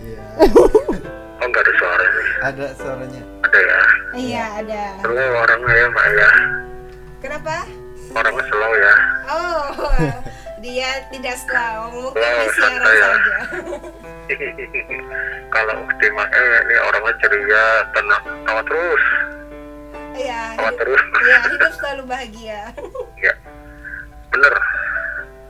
Iya. 0.00 0.24
Oh 1.40 1.46
nggak 1.46 1.64
ada 1.64 1.72
suara 1.76 2.04
nih. 2.04 2.28
Ada 2.44 2.64
suaranya. 2.76 3.22
Ada 3.42 3.58
ya. 3.58 3.80
Iya, 4.12 4.44
ada. 4.60 4.82
Slow 5.00 5.32
orangnya 5.34 5.72
ya 5.72 5.86
Mbak 5.88 6.06
ya. 6.12 6.30
Kenapa? 7.20 7.56
Orangnya 8.10 8.44
slow 8.46 8.72
ya. 8.74 8.94
Oh, 9.24 9.64
dia 10.64 10.90
tidak 11.08 11.36
slow, 11.38 11.78
mungkin 11.90 12.20
Wow, 12.20 12.46
siaran 12.52 12.76
santai 12.76 12.92
ya. 12.92 13.08
saja. 13.08 13.36
Kalau 15.54 15.74
Ukti 15.82 16.06
mah 16.12 16.28
eh, 16.28 16.56
ini 16.62 16.74
orangnya 16.78 17.12
ceria, 17.18 17.64
tenang, 17.90 18.24
tawa 18.44 18.62
terus, 18.62 19.04
Iya, 20.14 20.42
tawa 20.54 20.70
terus. 20.76 21.02
iya, 21.22 21.38
hidup 21.48 21.72
selalu 21.74 22.02
bahagia. 22.06 22.60
Ya, 23.20 23.34
bener. 24.28 24.54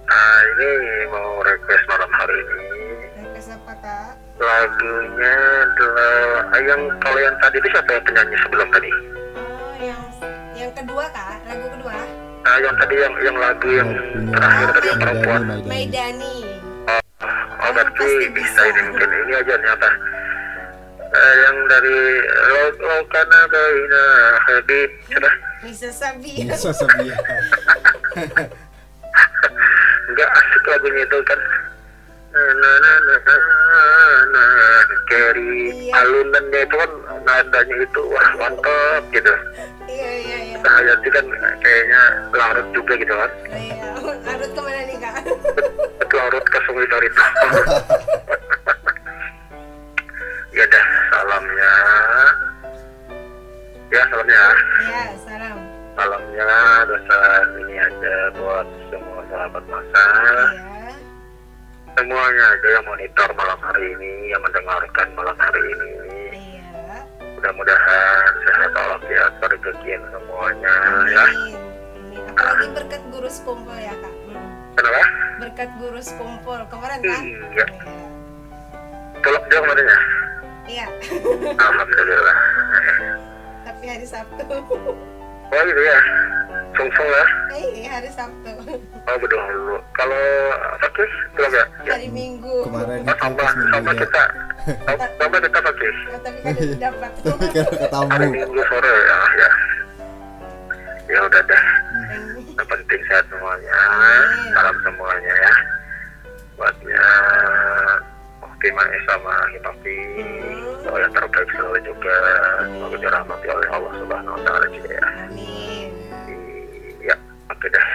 Nah 0.04 0.38
ini 0.44 0.70
mau 1.06 1.38
request 1.40 1.86
malam 1.86 2.10
hari 2.10 2.34
ini 2.34 2.58
Request 3.22 3.54
apa 3.54 3.72
Kak? 3.78 4.12
Lagunya 4.40 5.36
adalah 5.68 6.16
ah, 6.56 6.62
yang 6.64 6.80
kalau 7.04 7.20
yang 7.20 7.36
tadi 7.44 7.56
itu 7.60 7.68
siapa 7.68 7.90
yang 7.92 8.04
penyanyi 8.08 8.36
sebelum 8.40 8.68
tadi? 8.72 8.90
Oh, 9.36 9.72
yang 9.76 10.02
yang 10.56 10.72
kedua 10.72 11.04
Kak, 11.12 11.44
lagu 11.44 11.66
kedua. 11.76 11.96
Nah 12.40 12.56
yang 12.64 12.74
tadi 12.80 12.94
yang 12.96 13.14
yang 13.20 13.36
lagu 13.36 13.68
yang 13.68 13.90
terakhir 14.32 14.68
tadi 14.72 14.86
yang 14.88 15.00
perempuan. 15.00 15.40
Maidani. 15.68 16.36
Oh 17.60 17.70
berarti 17.76 18.32
bisa 18.32 18.60
ini 18.72 18.80
mungkin 18.88 19.10
ini 19.12 19.32
aja 19.36 19.54
nyata. 19.60 19.90
Eh, 21.10 21.34
yang 21.44 21.56
dari 21.68 21.98
lo 22.48 22.62
lo 22.80 22.96
karena 23.12 23.38
baina 23.50 24.04
habib 24.48 24.90
sudah 25.10 25.34
Bisa 25.60 25.92
Sabi. 25.92 26.48
Bisa 26.48 26.72
Sabia. 26.72 27.16
nggak 30.10 30.30
asik 30.34 30.62
lagunya 30.66 31.02
itu 31.06 31.18
kan 31.22 31.38
na 32.30 32.72
Kerry 35.10 35.90
alunannya 35.90 36.60
itu 36.62 36.76
kan 36.78 36.90
nadanya 37.26 37.76
itu 37.82 38.00
wah 38.06 38.30
mantap 38.38 39.02
gitu 39.10 39.34
Iya, 39.90 40.10
iya, 40.22 40.36
iya. 40.54 40.56
Hayati 40.62 41.08
kan 41.10 41.26
kayaknya 41.58 42.02
larut 42.30 42.66
juga 42.70 42.94
gitu 42.94 43.10
kan 43.10 43.30
Iya, 43.50 43.90
larut 44.22 44.50
ke 44.54 44.60
mana 44.62 44.80
nih 44.86 44.96
Kak? 45.02 45.14
larut 46.14 46.46
ke 46.46 46.58
itu 46.62 46.96
ya 50.50 50.64
dah 50.66 50.86
salamnya 51.10 51.72
ya 53.90 54.02
salamnya 54.06 54.42
Ya, 54.86 55.02
salam. 55.26 55.58
salamnya 55.98 56.46
dosa 56.86 57.18
ini 57.58 57.74
aja 57.78 58.14
buat 58.38 58.66
semua 58.94 59.20
sahabat 59.26 59.64
masa 59.66 60.04
Ya. 60.54 60.79
Semuanya 62.00 62.44
aja 62.48 62.68
yang 62.72 62.84
monitor 62.88 63.28
malam 63.36 63.60
hari 63.60 63.92
ini 63.92 64.32
yang 64.32 64.40
mendengarkan 64.40 65.08
malam 65.12 65.36
hari 65.36 65.60
ini 65.60 65.88
Iya. 66.32 66.96
mudah-mudahan 67.36 68.32
sehat 68.40 68.70
walafiat 68.72 69.32
berkegiatan 69.36 70.08
semuanya 70.08 70.74
ya 71.06 71.24
Apalagi 72.30 72.66
berkat 72.72 73.02
guru 73.12 73.28
sekumpul 73.28 73.76
ya 73.76 73.92
Kak. 73.92 74.14
Kenapa 74.72 75.02
Berkat 75.44 75.70
guru 75.76 76.00
sekumpul 76.00 76.56
kemarin 76.72 77.00
kan? 77.04 77.20
Hmm, 77.20 77.52
ya 77.52 77.66
tolong 79.20 79.44
dia 79.44 79.58
kemarin 79.60 79.84
ya 79.84 80.00
Iya. 80.70 80.86
alhamdulillah 81.52 82.38
Tapi 83.60 83.84
hari 83.84 84.06
Sabtu. 84.08 84.44
Oh 85.50 85.62
gitu 85.66 85.82
ya 85.82 86.00
sungsung 86.80 87.08
ya. 87.08 87.24
Eh, 87.52 87.84
hari 87.84 88.10
Sabtu. 88.14 88.50
oh 89.04 89.16
betul 89.18 89.40
dulu. 89.52 89.76
Kalau 89.92 90.22
pakai 90.80 91.06
belum 91.36 91.50
ya? 91.52 91.64
Hari 91.92 92.08
Minggu. 92.08 92.54
Kemarin 92.64 93.04
oh, 93.04 93.16
sama 93.20 93.44
sama 93.74 93.92
kita. 93.94 94.24
Sama 95.16 95.36
kita 95.40 95.58
Oh, 96.12 96.20
tapi 96.20 96.38
kan 96.44 96.52
udah 96.52 96.76
dapat. 96.76 97.10
hari 98.12 98.26
minggu 98.28 98.60
sore 98.68 98.92
ya 98.92 99.18
ya. 99.40 99.50
Ya 101.08 101.18
udah 101.24 101.42
dah. 101.48 101.64
Yang 102.60 102.66
penting 102.68 103.00
sehat 103.08 103.24
semuanya. 103.32 103.76
Salam 104.52 104.76
semuanya 104.84 105.32
ya. 105.32 105.54
Buatnya 106.60 107.04
Oke 108.44 108.68
Mae 108.76 108.98
sama 109.08 109.32
Hipapi 109.56 109.96
Doa 110.84 110.96
yang 111.00 111.12
terbaik 111.16 111.48
selalu 111.56 111.80
juga. 111.88 112.16
Semoga 112.68 112.96
dirahmati 113.00 113.46
oleh 113.48 113.68
Allah 113.72 113.92
Subhanahu 113.96 114.36
Wa 114.36 114.42
Taala 114.44 114.66
juga 114.68 114.90
ya. 114.92 115.06
Iya 115.08 115.29
Oke 117.60 117.68
dah 117.76 117.88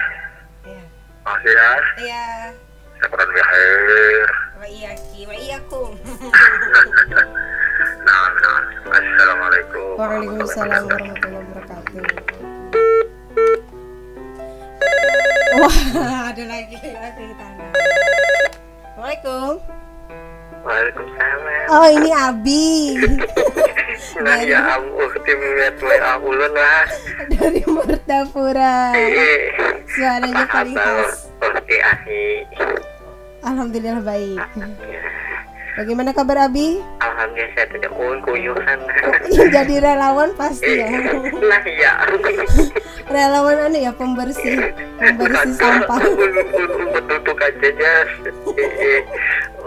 Makasih 1.26 1.50
ya 1.58 1.70
Iya. 1.98 2.26
Syukuran 3.02 3.28
bihir 3.34 4.28
Wa 4.62 4.66
iyaki, 4.70 5.20
wa 5.26 5.34
iyakum. 5.34 5.90
Nah, 8.06 8.30
nah 8.30 8.62
Assalamualaikum 8.94 9.98
Waalaikumsalam 9.98 10.82
warahmatullahi 10.86 11.42
wabarakatuh. 11.50 12.06
Wah, 15.58 15.76
ada 16.30 16.44
lagi 16.46 16.78
lagi 16.78 17.26
tanda. 17.34 17.66
Waalaikum. 18.94 19.58
Waalaikumsalam 20.62 21.66
Oh, 21.74 21.86
ini 21.90 22.10
Abi 22.14 22.70
Nah 24.20 24.38
ya 24.42 24.60
aku 24.76 25.18
tim 25.24 25.38
lihat 25.38 25.76
mulai 25.80 26.00
aku 26.02 26.28
lah 26.32 26.84
dari 27.32 27.60
Martapura. 27.66 28.76
Eh 28.94 29.52
Suaranya 29.86 30.44
paling 30.48 30.76
khas. 30.76 31.30
Alhamdulillah 33.46 34.02
baik. 34.02 34.40
Bagaimana 35.76 36.08
kabar 36.16 36.48
Abi? 36.48 36.80
Alhamdulillah 37.04 37.52
saya 37.52 37.68
tidak 37.68 37.92
kuy 37.92 38.16
kuyuhan 38.24 38.80
Jadi 39.28 39.76
relawan 39.76 40.32
pasti 40.32 40.72
ya. 40.80 40.88
Nah 41.52 41.60
iya 41.68 42.00
Relawan 43.12 43.68
anu 43.68 43.76
ya 43.84 43.92
pembersih, 43.92 44.72
pembersih 44.96 45.52
sampah. 45.60 46.00
Tutup 47.06 47.36
aja 47.38 47.68
jas 47.76 48.08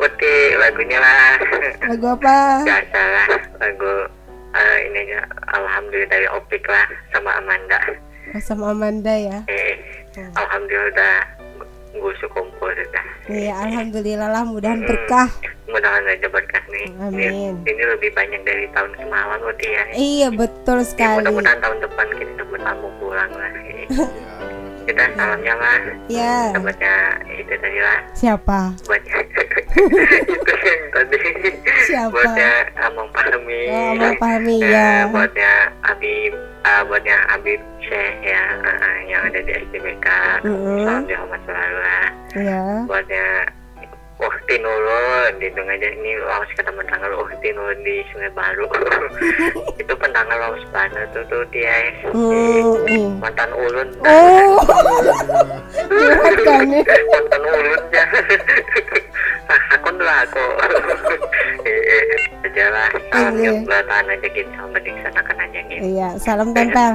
Ukti 0.01 0.33
lagunya 0.57 0.97
lah 0.97 1.37
Lagu 1.93 2.07
apa? 2.17 2.65
Biasa 2.65 2.99
lah 2.99 3.27
Lagu 3.61 3.93
eh, 4.51 4.77
ini 4.83 4.99
aja 5.05 5.19
Alhamdulillah 5.51 6.09
dari 6.09 6.27
Opik 6.29 6.63
lah 6.65 6.85
Sama 7.09 7.31
Amanda 7.35 7.79
Oh, 8.29 8.37
sama 8.39 8.65
Amanda 8.69 9.09
ya. 9.09 9.41
eh, 9.47 9.73
Alhamdulillah 10.31 10.89
udah 10.91 11.15
gue 11.91 12.13
kumpul 12.27 12.69
sudah 12.69 13.05
Iya, 13.25 13.53
alhamdulillah 13.59 14.25
lah 14.27 14.43
mudahan 14.43 14.81
berkah. 14.81 15.29
mudahan 15.65 16.01
aja 16.03 16.25
berkah 16.27 16.61
nih 16.67 16.87
Amin. 16.99 17.53
ini, 17.55 17.67
ini 17.67 17.83
lebih 17.87 18.09
banyak 18.11 18.41
dari 18.41 18.65
tahun 18.71 18.93
semalam 18.95 19.37
Uti 19.43 19.67
ya 19.67 19.83
Iya, 19.91 20.27
betul 20.31 20.79
Ya, 20.79 20.85
sekali. 20.87 21.15
mudah-mudahan 21.19 21.59
tahun 21.59 21.77
depan 21.81 22.07
kita 22.11 22.41
bertamu 22.43 22.87
pulang 22.97 23.31
lah 23.31 23.49
kita 24.85 25.03
salamnya 25.13 25.53
lah 25.53 25.79
Ya. 26.07 26.51
sahabatnya 26.51 26.93
itu 27.29 27.53
tadi 27.53 27.79
lah 27.79 27.99
Siapa? 28.13 28.59
buatnya 28.83 29.15
itu 29.19 30.51
yang 30.69 30.83
tadi 30.91 31.21
Siapa? 31.85 32.11
buatnya 32.11 32.49
Amang 32.79 33.09
Pahmi 33.09 33.61
Oh, 33.69 33.85
Amang 33.93 34.15
Pahmi, 34.17 34.57
Eh, 34.59 34.69
ya. 34.69 35.07
buatnya 35.07 35.51
Habib 35.81 36.33
ah, 36.63 36.81
buatnya 36.83 37.17
Habib 37.27 37.61
Syekh 37.79 38.15
ya 38.23 38.43
ah, 38.59 38.97
yang 39.05 39.21
ada 39.23 39.39
di 39.39 39.51
STBK 39.59 40.07
Mm-mm. 40.43 40.83
salam 40.83 41.03
Muhammad 41.05 41.41
selalu 41.43 41.77
lah 41.79 42.07
Ya. 42.31 42.63
buatnya 42.85 43.25
Uhti 44.19 44.59
Nurul 44.59 45.31
dihitung 45.39 45.63
aja 45.71 45.87
ini 45.95 46.19
laos 46.27 46.51
kata 46.59 46.75
mentanggal 46.75 47.15
Uhti 47.23 47.55
Nurul 47.55 47.79
di 47.87 48.03
Sungai 48.11 48.27
Baru. 48.35 48.67
Itu 49.81 49.95
pentanggal 49.95 50.35
laos 50.35 50.63
banget 50.75 51.07
tuh 51.15 51.23
tuh 51.31 51.39
dia. 51.55 51.71
Hmm, 52.11 52.83
hmm. 52.83 53.23
mantan 53.23 53.47
ulun. 53.55 53.87
Oh. 54.03 54.59
Kan 56.43 56.67
mantan 57.07 57.41
ulun. 57.47 57.79
Ya 59.49 59.65
aku 59.73 59.89
lah 59.97 60.21
aku 60.29 60.45
eh 61.65 62.05
aja 62.45 62.65
lah. 62.69 62.89
Salamnya 63.09 63.49
Iya. 63.49 63.61
belatan 63.65 64.05
aja 64.13 64.27
gitu 64.29 64.51
sama 64.53 64.77
diksanakan 64.77 65.37
aja 65.41 65.59
gitu 65.65 65.81
Iya, 65.81 66.09
salam 66.21 66.53
tempel. 66.53 66.91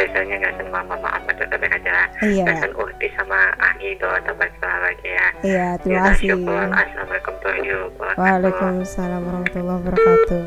Spesialnya 0.00 0.36
nggak 0.40 0.54
sama 0.56 0.80
mama 0.88 1.08
apa 1.12 1.28
tuh 1.36 1.44
tapi 1.52 1.66
aja 1.68 2.08
Iya. 2.24 2.44
Pesan 2.48 2.72
Uhti 2.72 3.06
sama 3.12 3.52
Ahi 3.60 3.92
doa 4.00 4.16
terbaik 4.24 4.52
selalu 4.56 4.84
aja 4.88 5.08
ya 5.12 5.28
Iya, 5.44 5.66
terima 5.84 5.92
Ya, 5.92 6.02
kasih. 6.08 6.28
Assalamualaikum 6.32 7.34
wabarakatuh. 7.36 8.16
Waalaikumsalam 8.16 9.20
warahmatullahi 9.28 9.78
wabarakatuh. 9.84 10.42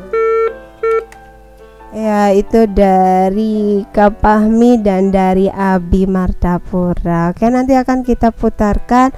Ya, 1.94 2.34
itu 2.34 2.60
dari 2.74 3.86
Kak 3.94 4.18
Pahmi 4.18 4.82
dan 4.82 5.14
dari 5.14 5.46
Abi 5.46 6.10
Martapura. 6.10 7.30
Oke, 7.30 7.46
nanti 7.46 7.78
akan 7.78 8.02
kita 8.02 8.34
putarkan 8.34 9.14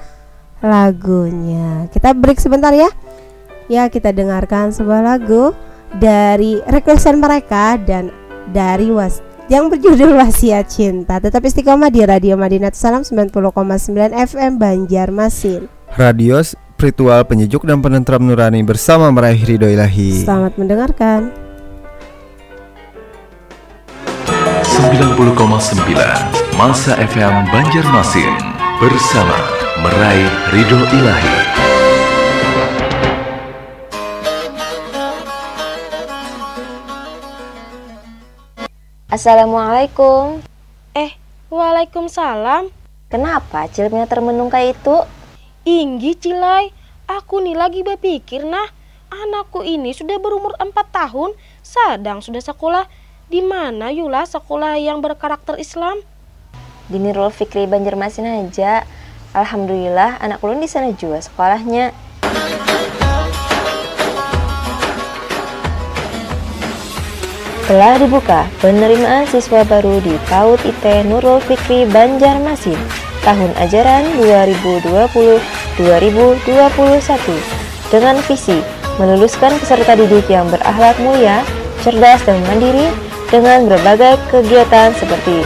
lagunya. 0.61 1.89
Kita 1.89 2.13
break 2.13 2.37
sebentar 2.37 2.69
ya. 2.77 2.93
Ya, 3.65 3.89
kita 3.89 4.13
dengarkan 4.13 4.69
sebuah 4.69 5.01
lagu 5.01 5.57
dari 5.97 6.61
requestan 6.69 7.17
mereka 7.17 7.81
dan 7.81 8.13
dari 8.53 8.93
was 8.93 9.25
yang 9.47 9.71
berjudul 9.71 10.15
Wasiat 10.19 10.67
Cinta. 10.67 11.23
Tetap 11.23 11.39
istiqomah 11.43 11.87
di 11.87 12.03
Radio 12.03 12.35
Madinat 12.35 12.75
Salam 12.75 13.03
90,9 13.03 14.11
FM 14.11 14.51
Banjarmasin. 14.59 15.71
Radio 15.95 16.43
spiritual 16.43 17.23
penyejuk 17.23 17.63
dan 17.63 17.79
penentram 17.79 18.21
nurani 18.27 18.61
bersama 18.61 19.07
meraih 19.09 19.39
ridho 19.39 19.67
ilahi. 19.71 20.27
Selamat 20.27 20.53
mendengarkan. 20.59 21.31
90,9 24.77 25.15
Masa 26.59 26.93
FM 27.01 27.33
Banjarmasin 27.49 28.33
bersama 28.77 29.37
meraih 29.81 30.29
ridho 30.53 30.79
ilahi. 30.91 31.56
Assalamualaikum. 39.07 40.43
Eh, 40.91 41.15
waalaikumsalam. 41.47 42.67
Kenapa 43.07 43.63
cilipnya 43.71 44.03
termenung 44.03 44.51
kayak 44.51 44.75
itu? 44.75 44.99
Inggi 45.63 46.11
Cilai, 46.19 46.75
aku 47.07 47.39
nih 47.39 47.55
lagi 47.55 47.87
berpikir 47.87 48.43
nah, 48.43 48.67
anakku 49.07 49.63
ini 49.63 49.95
sudah 49.95 50.19
berumur 50.19 50.59
4 50.59 50.75
tahun, 50.91 51.31
sedang 51.63 52.19
sudah 52.19 52.43
sekolah. 52.43 52.83
Di 53.31 53.39
mana 53.39 53.95
Yula 53.95 54.27
sekolah 54.27 54.75
yang 54.75 54.99
berkarakter 54.99 55.55
Islam? 55.55 56.03
Di 56.91 56.99
Nurul 56.99 57.31
Fikri 57.31 57.63
Banjarmasin 57.63 58.27
aja. 58.27 58.83
Alhamdulillah 59.31 60.19
anak 60.19 60.43
ulun 60.43 60.59
di 60.59 60.67
sana 60.67 60.91
juga 60.91 61.23
sekolahnya. 61.23 61.95
Telah 67.67 67.99
dibuka 67.99 68.47
penerimaan 68.63 69.27
siswa 69.27 69.59
baru 69.67 69.99
di 69.99 70.15
PAUD 70.31 70.63
IT 70.63 71.03
Nurul 71.11 71.43
Fikri 71.43 71.83
Banjarmasin 71.91 72.79
tahun 73.27 73.51
ajaran 73.59 74.07
2020-2021 75.75 76.47
dengan 77.91 78.15
visi 78.23 78.63
meluluskan 78.95 79.51
peserta 79.59 79.99
didik 79.99 80.31
yang 80.31 80.47
berakhlak 80.47 80.95
mulia, 81.03 81.43
cerdas 81.83 82.23
dan 82.23 82.39
mandiri 82.47 82.87
dengan 83.27 83.67
berbagai 83.67 84.15
kegiatan 84.31 84.95
seperti 84.95 85.43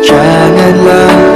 Janganlah 0.04 1.31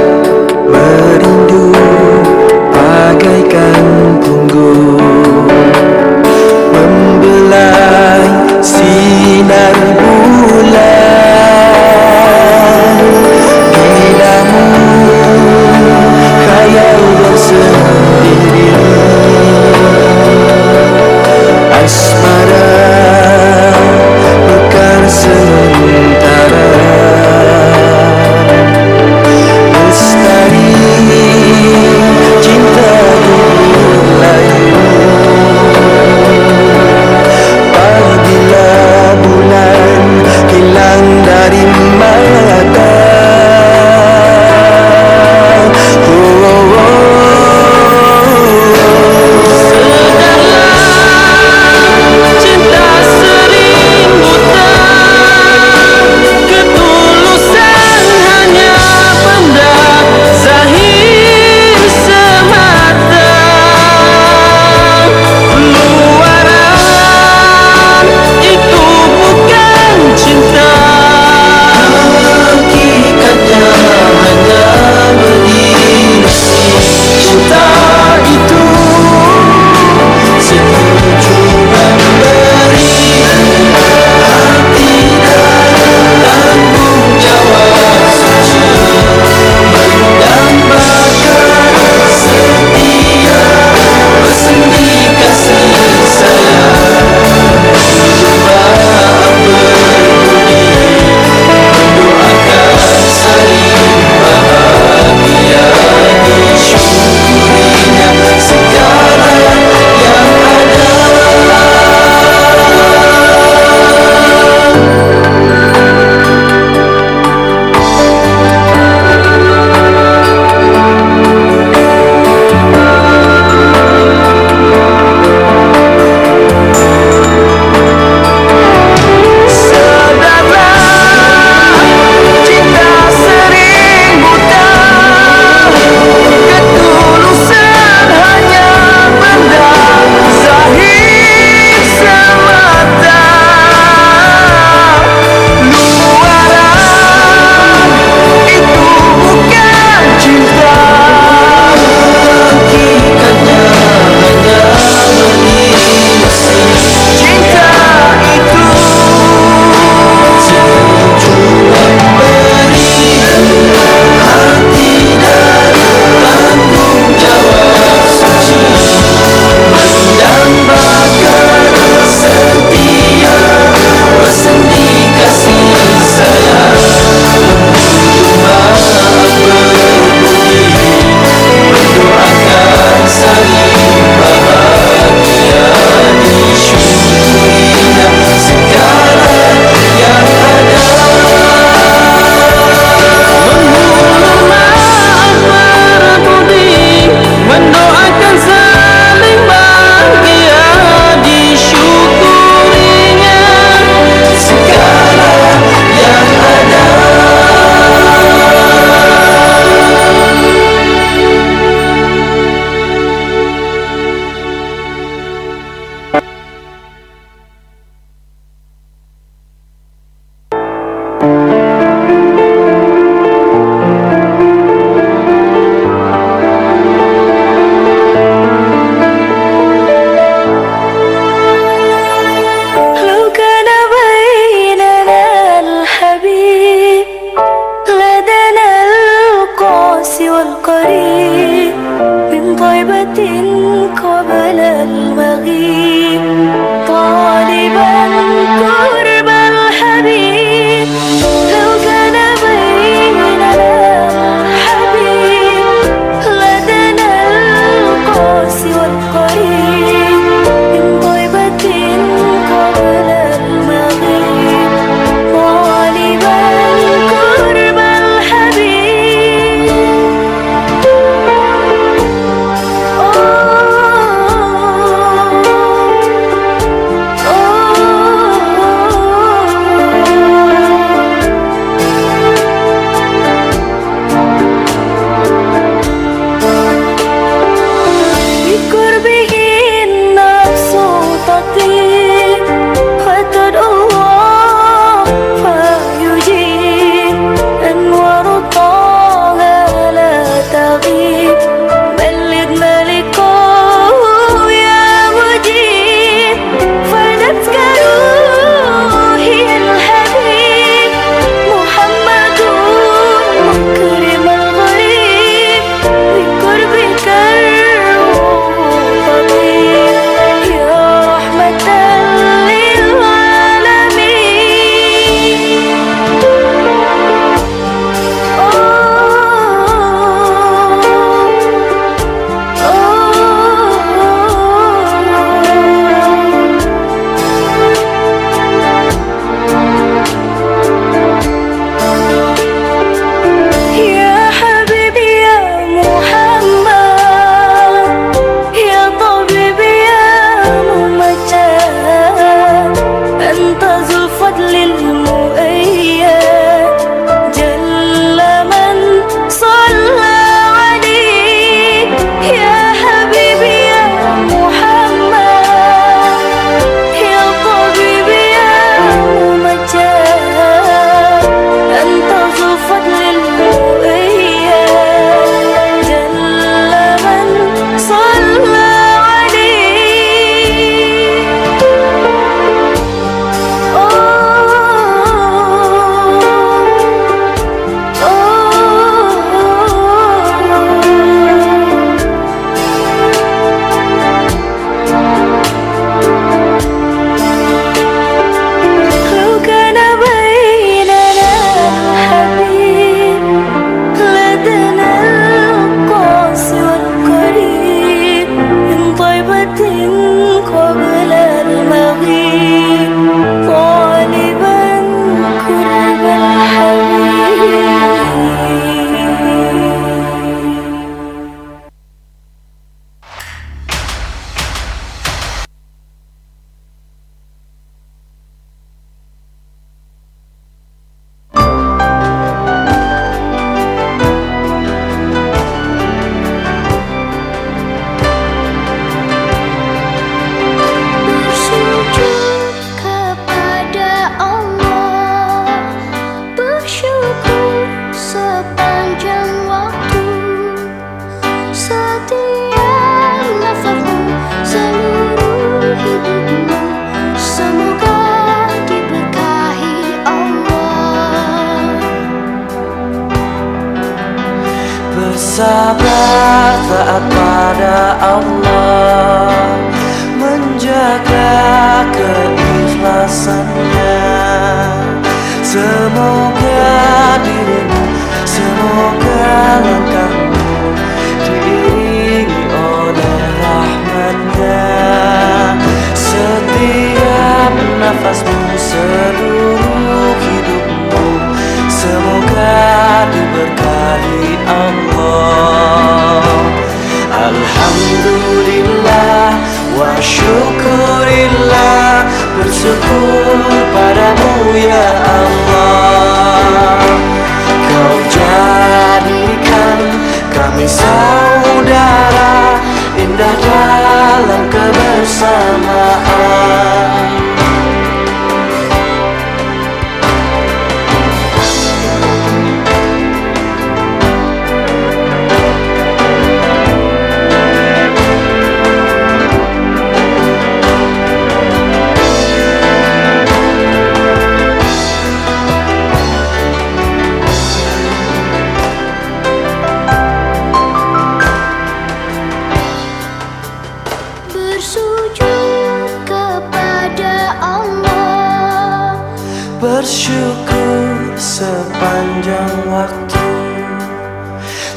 bersyukur 550.06 551.18
sepanjang 551.18 552.62
waktu. 552.70 553.26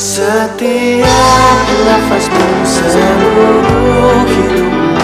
Setiap 0.01 1.59
nafasmu 1.85 2.49
seluruh 2.65 4.25
hidupmu 4.25 4.97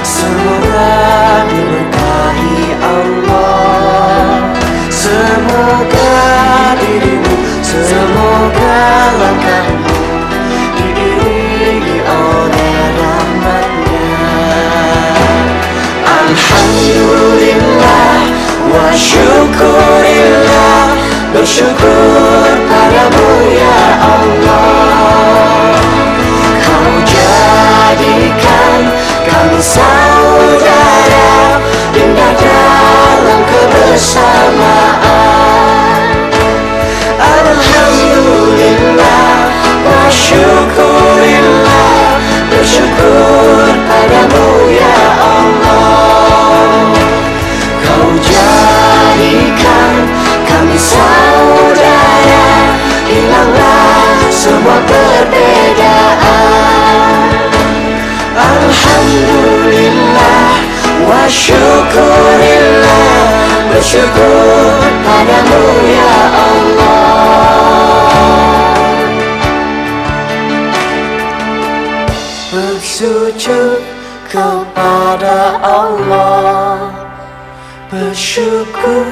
Semoga 0.00 0.96
diberkahi 1.44 2.72
Allah. 2.80 4.48
Semoga 4.88 6.16
dirimu 6.80 7.36
Semoga 7.60 8.80
langkahmu 9.12 9.89
wa 18.70 18.94
syukurillah. 18.94 20.94
Bersyukur 21.34 22.46
padamu 22.66 23.30
ya 23.54 23.78
Allah. 24.02 25.78
Kau 26.62 26.90
jadikan 27.06 28.90
kami 29.26 29.60
saudara 29.62 31.30
Indah 31.94 32.32
dalam 32.38 33.40
kebersamaan. 33.46 36.02
Alhamdulillah 37.18 39.26
wa 39.86 40.10
Bersyukur 42.50 43.70
padamu 43.88 44.46
ya 44.74 44.94
Allah 44.94 45.09
saudara 50.80 52.48
Hilanglah 53.04 54.16
semua 54.32 54.80
perbedaan. 54.88 56.16
Alhamdulillah 58.32 60.56
wa 61.04 61.22
syukurillah 61.26 63.18
Bersyukur 63.70 64.66
padamu 65.04 65.62
ya 65.90 66.16
Allah. 66.38 67.10
Bersujud 72.50 73.78
kepada 74.30 75.58
Allah 75.62 76.90
Bersyukur 77.90 79.09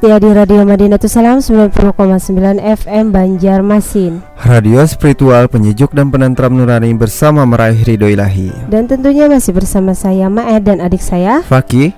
setia 0.00 0.16
di 0.16 0.32
Radio 0.32 0.64
Madinatus 0.64 1.12
Salam 1.12 1.44
90,9 1.44 2.56
FM 2.56 3.12
Banjarmasin. 3.12 4.24
Radio 4.48 4.80
spiritual 4.88 5.44
penyejuk 5.44 5.92
dan 5.92 6.08
penentram 6.08 6.56
nurani 6.56 6.88
bersama 6.96 7.44
meraih 7.44 7.76
ridho 7.84 8.08
ilahi. 8.08 8.48
Dan 8.72 8.88
tentunya 8.88 9.28
masih 9.28 9.52
bersama 9.52 9.92
saya 9.92 10.32
Maed 10.32 10.64
dan 10.64 10.80
adik 10.80 11.04
saya. 11.04 11.44
Faki 11.44 11.92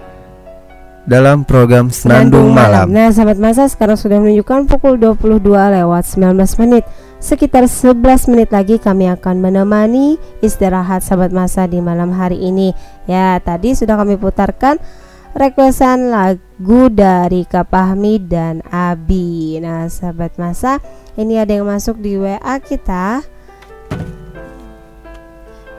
dalam 1.07 1.47
program 1.47 1.95
Senandung 1.95 2.51
Malam. 2.51 2.91
Nah 2.91 3.15
sahabat 3.15 3.39
masa 3.39 3.71
sekarang 3.71 3.95
sudah 3.95 4.19
menunjukkan 4.19 4.67
pukul 4.67 4.99
22 4.99 5.39
lewat 5.55 6.03
19 6.03 6.43
menit. 6.59 6.83
Sekitar 7.23 7.71
11 7.71 8.03
menit 8.35 8.51
lagi 8.51 8.83
kami 8.83 9.15
akan 9.15 9.39
menemani 9.39 10.19
istirahat 10.43 11.07
sahabat 11.07 11.31
masa 11.31 11.71
di 11.71 11.79
malam 11.79 12.11
hari 12.11 12.51
ini. 12.51 12.75
Ya 13.07 13.39
tadi 13.39 13.79
sudah 13.79 13.95
kami 13.95 14.19
putarkan 14.19 14.83
requestan 15.39 16.11
lagu 16.11 16.43
dari 16.93 17.43
Kak 17.49 17.73
Fahmi 17.73 18.23
dan 18.23 18.63
Abi 18.71 19.59
Nah 19.59 19.91
sahabat 19.91 20.39
masa 20.39 20.79
ini 21.19 21.41
ada 21.41 21.59
yang 21.59 21.67
masuk 21.67 21.99
di 21.99 22.17
WA 22.17 22.57
kita 22.63 23.27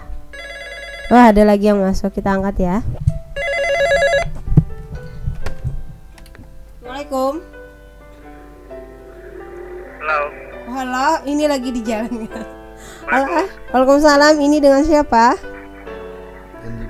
Wah, 1.12 1.36
ada 1.36 1.44
lagi 1.44 1.68
yang 1.68 1.84
masuk, 1.84 2.16
kita 2.16 2.40
angkat 2.40 2.56
ya. 2.56 2.76
Assalamualaikum. 6.80 7.44
Halo. 10.00 10.20
Halo, 10.72 11.08
ini 11.28 11.44
lagi 11.44 11.76
di 11.76 11.84
jalan 11.84 12.24
ya. 12.24 12.57
Halo, 13.08 13.40
Waalaikumsalam. 13.72 14.36
Ini 14.36 14.58
dengan 14.60 14.84
siapa? 14.84 15.40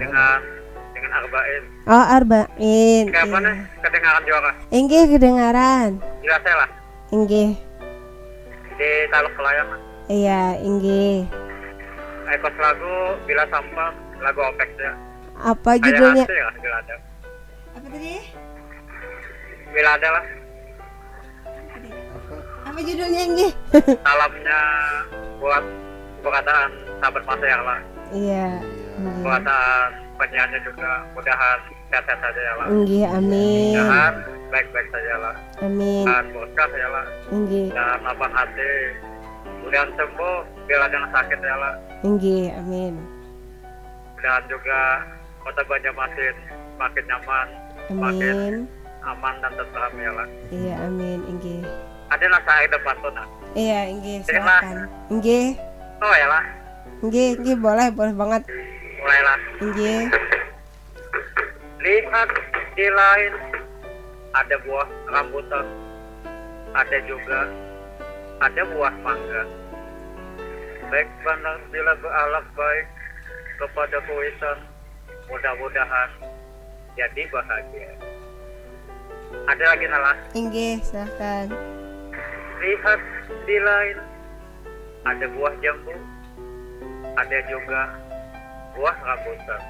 Dengan 0.01 0.41
dengan 0.91 1.11
Arbain. 1.13 1.63
Oh, 1.85 2.03
Arba'in. 2.03 3.05
Kapan 3.13 3.29
Iya. 3.37 3.53
nih 3.53 3.57
kedengaran 3.79 4.21
juga? 4.25 4.51
Inggih 4.73 5.03
kedengaran. 5.07 5.89
Jelas 6.19 6.41
saya 6.41 6.55
lah. 6.57 6.69
Inggih. 7.13 7.49
Di 8.75 8.89
Taluk 9.07 9.33
Kelayangan. 9.37 9.79
Iya, 10.07 10.41
inggih. 10.59 11.29
Ekos 12.27 12.55
lagu 12.57 12.95
Bila 13.23 13.43
Sampah, 13.47 13.91
lagu 14.19 14.41
Opex 14.43 14.69
ya. 14.75 14.93
Apa 15.37 15.77
judulnya? 15.77 16.25
asli 16.25 16.33
ya, 16.35 16.49
bila 16.57 16.75
ada. 16.81 16.95
Apa 17.77 17.87
tadi? 17.87 18.13
Bila 19.69 19.89
ada 19.95 20.09
lah. 20.11 20.25
Apa 22.65 22.79
judulnya 22.81 23.21
inggih? 23.21 23.51
Salamnya 24.01 24.59
buat 25.37 25.63
perkataan 26.27 26.69
sahabat 26.99 27.23
masa 27.23 27.45
yang 27.47 27.63
lah. 27.63 27.79
Iya. 28.11 28.47
Perkataan 29.23 29.89
penyanyi 30.19 30.57
juga 30.67 30.89
mudahan 31.15 31.57
sehat-sehat 31.87 32.19
saja 32.19 32.41
ya 32.41 32.53
lah. 32.59 32.67
Inggih, 32.67 33.03
amin. 33.07 33.73
Mudahan 33.73 34.13
baik-baik 34.51 34.87
saja 34.91 35.13
lah. 35.23 35.35
Amin. 35.63 36.03
Dan 36.03 36.23
berkah 36.35 36.69
ya 36.75 36.87
lah. 36.91 37.05
Inggih. 37.31 37.67
Dan 37.71 37.97
lapang 38.03 38.33
hati. 38.35 38.73
Mudahan 39.63 39.89
sembuh 39.95 40.37
bila 40.67 40.85
jangan 40.91 41.09
sakit 41.15 41.39
ya 41.39 41.55
lah. 41.55 41.73
Inggih, 42.03 42.51
amin. 42.53 42.93
mudahan 44.17 44.43
juga 44.49 44.81
kota 45.45 45.61
Banjarmasin 45.61 46.35
makin 46.81 47.03
nyaman 47.05 47.47
makin 47.93 48.33
Amin. 48.33 48.53
aman 49.05 49.33
dan 49.39 49.51
tentram 49.53 49.93
ya 49.93 50.09
lah 50.09 50.27
Iya, 50.49 50.73
amin. 50.83 51.19
Inggih. 51.29 51.61
ada 52.09 52.25
lah 52.25 52.41
saya 52.41 52.65
depan 52.65 52.97
tuh 52.97 53.13
nah 53.13 53.29
Iya, 53.53 53.93
inggih. 53.93 54.25
Terima. 54.25 54.57
Silakan. 54.57 54.89
Inggih. 55.13 55.45
Oh 56.01 56.13
ya 56.15 56.27
lah. 56.29 56.43
Inggih, 57.03 57.37
inggih 57.37 57.57
boleh, 57.57 57.87
boleh 57.93 58.13
banget. 58.17 58.41
mulailah. 58.97 59.39
Inggih. 59.61 60.01
lihat 61.85 62.29
di 62.73 62.87
lain. 62.89 63.33
Ada 64.33 64.55
buah 64.65 64.87
rambutan. 65.09 65.65
Ada 66.77 66.97
juga 67.09 67.49
ada 68.37 68.61
buah 68.69 68.93
mangga. 69.01 69.43
Baik 70.87 71.09
pandang 71.25 71.59
bila 71.73 71.93
berakhlak 71.99 72.45
baik 72.53 72.87
kepada 73.57 73.97
kuisan 74.05 74.57
mudah-mudahan 75.27 76.09
jadi 76.95 77.23
bahagia. 77.33 77.91
Ada 79.47 79.63
lagi 79.75 79.85
nalas 79.91 80.19
Inggih, 80.31 80.79
silakan. 80.85 81.51
lihat 82.57 82.99
di 83.43 83.57
lain 83.59 83.97
ada 85.05 85.25
buah 85.35 85.53
jambu 85.61 85.93
ada 87.17 87.37
juga 87.49 87.81
buah 88.77 88.97
rambutan. 89.01 89.61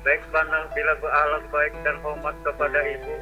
Baik 0.00 0.22
pandang 0.32 0.64
bila 0.72 0.92
berakhlak 1.02 1.44
baik 1.52 1.74
dan 1.84 1.96
hormat 2.00 2.36
kepada 2.40 2.78
ibu 2.84 3.14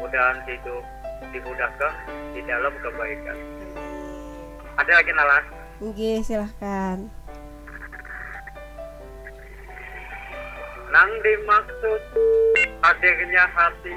mudahan 0.00 0.38
hidup 0.44 0.84
dimudahkan 1.32 1.92
di 2.36 2.40
dalam 2.44 2.74
kebaikan. 2.80 3.38
Ada 4.78 4.92
lagi 5.02 5.12
nalas 5.16 5.44
Inggih, 5.78 6.26
silahkan. 6.26 7.06
nang 10.88 11.12
dimaksud 11.20 12.00
hadirnya 12.80 13.44
hati 13.52 13.92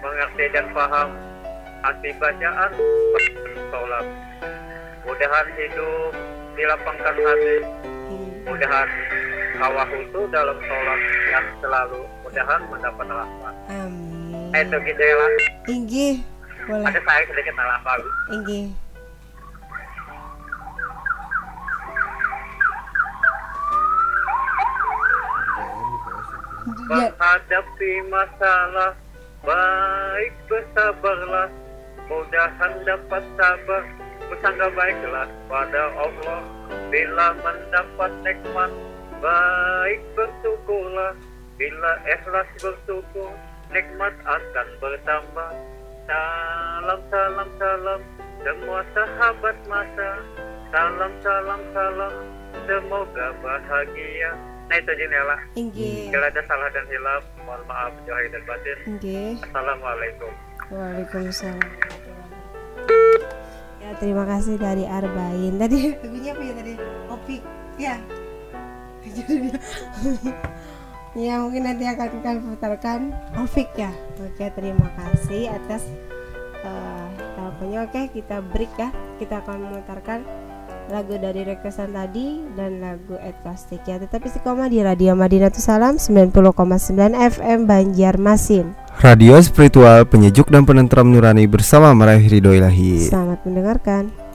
mengerti 0.00 0.44
dan 0.56 0.72
paham 0.72 1.12
hati 1.84 2.16
bacaan 2.16 2.72
sholat 3.68 4.06
mudahan 5.06 5.46
hidup 5.54 6.12
dilapangkan 6.58 7.14
hati 7.14 7.56
mudahan 8.42 8.88
hawa 9.62 9.86
hutu 9.86 10.20
dalam 10.34 10.58
sholat 10.66 11.00
yang 11.30 11.46
selalu 11.62 12.02
mudahan 12.26 12.60
mendapat 12.66 13.06
rahmat 13.06 13.54
Amin. 13.70 14.50
itu 14.50 14.76
gitu 14.82 15.02
ya 15.02 15.14
lah 15.14 15.30
Inggih, 15.70 16.14
boleh. 16.66 16.84
ada 16.90 17.00
saya 17.06 17.22
sedikit 17.30 17.54
nalar 17.54 17.80
bagus 17.86 18.14
Inggih. 18.34 18.66
menghadapi 26.86 27.92
masalah 28.10 28.94
baik 29.42 30.32
bersabarlah. 30.46 31.50
Mudahan 32.06 32.72
dapat 32.86 33.22
sabar 33.34 33.82
bersangka 34.30 34.68
baiklah 34.74 35.28
pada 35.46 35.82
Allah 35.94 36.40
bila 36.90 37.26
mendapat 37.42 38.10
nikmat 38.26 38.70
baik 39.22 40.00
bersyukurlah 40.18 41.12
bila 41.56 41.92
ikhlas 42.04 42.48
bersyukur 42.60 43.30
nikmat 43.70 44.14
akan 44.26 44.68
bertambah 44.82 45.50
salam 46.06 47.00
salam 47.10 47.48
salam 47.58 48.00
semua 48.42 48.80
sahabat 48.94 49.56
masa 49.66 50.10
salam 50.70 51.12
salam 51.22 51.60
salam 51.74 52.12
semoga 52.66 53.26
bahagia 53.42 54.30
nah 54.66 54.76
itu 54.82 54.92
jenilah 54.98 55.40
Inggih. 55.54 56.10
Bila 56.10 56.26
ada 56.26 56.42
salah 56.50 56.68
dan 56.74 56.84
hilaf, 56.90 57.22
mohon 57.46 57.62
maaf 57.70 57.94
jahil 58.02 58.28
dan 58.34 58.42
batin. 58.50 58.78
Inggih. 58.84 59.38
Assalamualaikum. 59.46 60.32
Waalaikumsalam. 60.74 61.70
Ya, 63.86 63.94
terima 64.02 64.26
kasih 64.26 64.58
dari 64.58 64.82
Arbain. 64.82 65.54
Tadi 65.62 65.78
lagunya 66.02 66.34
apa 66.34 66.42
ya 66.42 66.52
tadi? 66.58 66.72
Opik. 67.06 67.42
Ya. 67.78 67.94
Judulnya. 69.06 69.54
ya, 71.30 71.34
mungkin 71.38 71.62
nanti 71.70 71.86
akan 71.86 72.08
kami 72.18 72.40
putarkan 72.50 73.14
Opik 73.38 73.70
ya. 73.78 73.94
Oke, 74.18 74.50
terima 74.58 74.90
kasih 74.98 75.54
atas 75.54 75.86
eh 76.66 77.06
teleponnya. 77.38 77.86
Oke, 77.86 78.10
kita 78.10 78.42
break 78.42 78.74
ya. 78.74 78.90
Kita 79.22 79.38
akan 79.46 79.70
memutarkan 79.70 80.26
lagu 80.90 81.18
dari 81.18 81.42
requestan 81.42 81.90
tadi 81.90 82.42
dan 82.54 82.78
lagu 82.78 83.18
Eklastik 83.18 83.82
ya. 83.86 83.98
Tetap 83.98 84.22
istiqomah 84.22 84.70
di 84.70 84.82
Radio 84.82 85.18
Madinatul 85.18 85.62
Salam 85.62 85.98
90,9 85.98 86.34
FM 87.14 87.58
Banjarmasin. 87.66 88.72
Radio 88.96 89.36
spiritual 89.44 90.08
penyejuk 90.08 90.48
dan 90.48 90.64
penentram 90.64 91.12
nurani 91.12 91.44
bersama 91.44 91.92
meraih 91.92 92.24
ridho 92.24 92.54
ilahi. 92.54 93.12
Selamat 93.12 93.44
mendengarkan. 93.44 94.25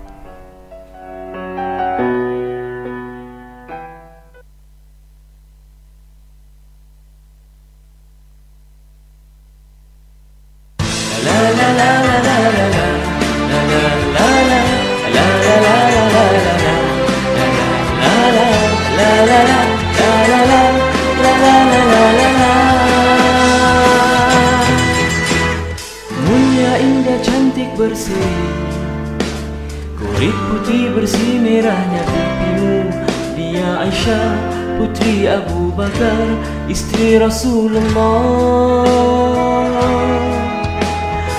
Aisyah 34.02 34.34
putri 34.82 35.30
Abu 35.30 35.70
Bakar 35.78 36.26
Istri 36.66 37.22
Rasulullah. 37.22 38.82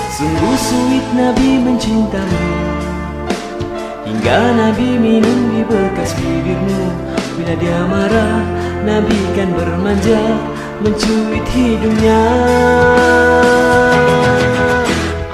Sungguh 0.07 0.55
sweet 0.55 1.03
Nabi 1.11 1.59
mencintamu 1.59 2.47
Hingga 4.07 4.55
Nabi 4.55 4.95
minum 4.95 5.51
di 5.51 5.67
bekas 5.67 6.15
bibirmu. 6.15 6.87
Bila 7.35 7.51
dia 7.59 7.83
marah 7.83 8.47
Nabi 8.87 9.19
kan 9.35 9.51
bermanja 9.51 10.23
Mencuit 10.79 11.43
hidungnya. 11.51 12.23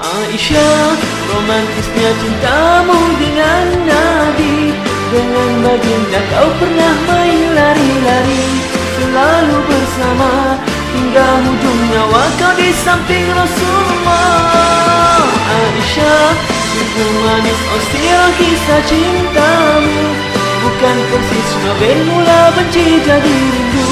Aisyah 0.02 0.98
Romantisnya 1.30 2.10
cintamu 2.10 2.98
dengan 3.22 3.66
Nabi 3.86 4.89
Dengan 5.10 5.66
baginda 5.66 6.22
kau 6.30 6.54
pernah 6.62 6.94
main 7.10 7.50
lari-lari. 7.50 8.46
Selalu 8.94 9.58
bersama 9.66 10.54
Hingga 10.94 11.26
hujung 11.50 11.82
nyawa 11.90 12.24
kau 12.38 12.54
di 12.54 12.70
samping 12.70 13.26
Rasulullah. 13.34 15.26
Aisyah 15.50 16.30
Sungguh 16.70 17.10
manis 17.26 17.58
still 17.90 18.24
kisah 18.38 18.82
cintamu. 18.86 20.14
Bukan 20.62 20.96
persis 21.10 21.50
Nabi 21.66 21.90
mula 22.06 22.54
benci 22.54 23.02
jadi 23.02 23.34
rindu. 23.34 23.90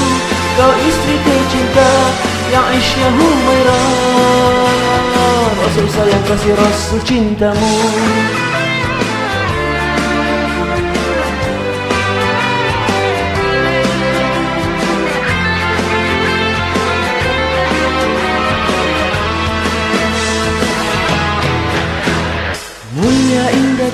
Kau 0.55 0.71
istri 0.87 1.19
tercinta 1.19 1.91
Yang 2.47 2.79
Aisyah 2.79 3.11
Humairah. 3.11 4.79
Rasul 5.67 5.87
sayang 5.91 6.23
kasih 6.31 6.55
Rasul 6.55 7.03
cintamu 7.03 7.75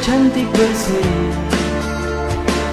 cantik 0.06 0.46
bersih. 0.54 1.34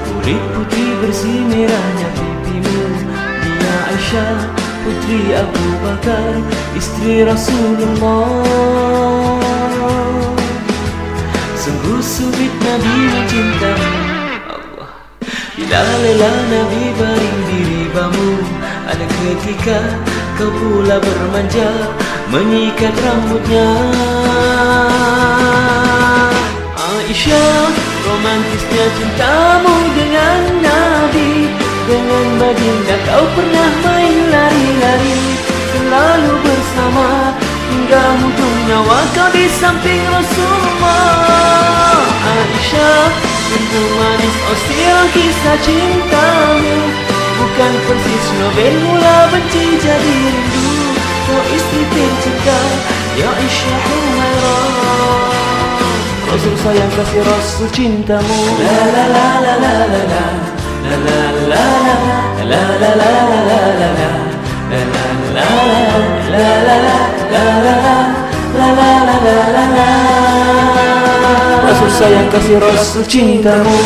Kulit 0.04 0.42
putih 0.52 0.90
bersih 1.00 1.40
merahnya 1.48 2.08
pipimu. 2.12 3.08
Dia 3.40 3.76
Aisyah 3.88 4.36
putri 4.84 5.32
Abu 5.32 5.66
Bakar 5.80 6.44
Istri 6.76 7.24
Rasulullah. 7.24 8.36
Sungguh 11.56 12.04
sweet 12.04 12.52
Nabi 12.60 12.96
mencintamu 13.16 13.92
Allah. 14.52 14.92
Bila 15.56 15.80
lelah 16.04 16.36
Nabi 16.52 16.84
baring 17.00 17.40
di 17.48 17.58
ribamu 17.70 18.30
Ada 18.88 19.06
ketika 19.06 19.78
kau 20.40 20.50
pula 20.50 20.96
bermanja 20.98 21.70
Menyikat 22.32 22.96
rambutnya 22.98 23.68
Aisyah 27.02 27.66
Romantisnya 28.06 28.86
cintamu 28.94 29.74
dengan 29.98 30.40
Nabi. 30.62 31.50
Dengan 31.82 32.26
baginda 32.38 32.94
kau 33.10 33.26
pernah 33.34 33.70
main 33.82 34.18
lari-lari 34.30 35.18
Selalu 35.74 36.32
bersama 36.46 37.34
Hingga 37.74 38.04
ujung 38.22 38.58
nyawa 38.70 38.98
kau 39.18 39.28
di 39.34 39.50
samping 39.50 39.98
Rasulullah. 40.14 42.06
Aisyah 42.22 43.06
Sungguh 43.50 43.88
manis 43.98 44.36
siang 44.70 45.08
kisah 45.10 45.58
cintamu. 45.66 46.78
Bukan 47.34 47.72
persis 47.82 48.26
novel 48.38 48.74
mula 48.86 49.18
benci 49.34 49.64
jadi 49.82 50.14
rindu. 50.22 50.70
Kau 51.26 51.42
istri 51.50 51.82
tercinta 51.82 52.60
Ya 53.18 53.26
Aisyah 53.26 53.78
Humairah 53.90 54.71
Rasul 56.32 56.56
sayang 56.64 56.88
kasih 56.96 57.20
Rasul 57.28 57.68
cintamu. 57.76 58.40
La 58.56 58.72
la 58.88 59.04
la 59.04 59.26
la 59.36 59.52
la 59.60 59.72
la 59.84 60.02
la 60.08 60.22
Rasul 71.68 71.90
sayang 72.00 72.28
kasih 72.32 72.56
Rasul 72.64 73.04
cintamu 73.04 73.76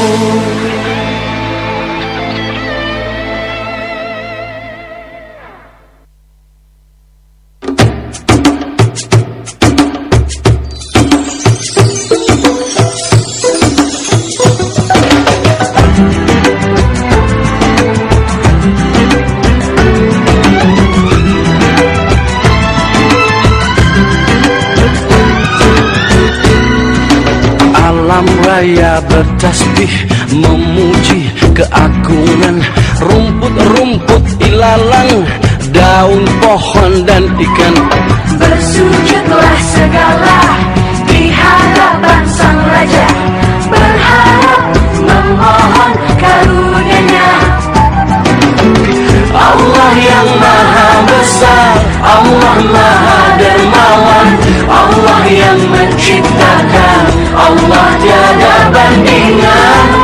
bertasbih 29.77 29.93
memuji 30.41 31.21
keagungan. 31.53 32.57
Rumput-rumput 32.97 34.25
ilalang 34.41 35.13
daun 35.73 36.25
pohon 36.41 36.93
dan 37.05 37.25
ikan. 37.37 37.75
Bersujudlah 38.41 39.57
segala 39.61 40.39
di 41.05 41.29
hadapan 41.29 42.23
sang 42.25 42.61
raja. 42.73 43.09
Berharap 43.69 44.63
memohon 45.05 45.93
karunia-Nya. 46.17 47.31
Allah 49.37 49.93
yang 50.01 50.29
maha 50.41 50.89
besar 51.05 51.77
Allah 52.01 52.57
maha 52.73 53.21
dermawan. 53.37 54.29
Allah 54.67 55.23
yang 55.29 55.61
menciptakan 55.69 56.86
Allah 57.37 57.87
tiada 58.01 58.55
bandingan 58.73 59.96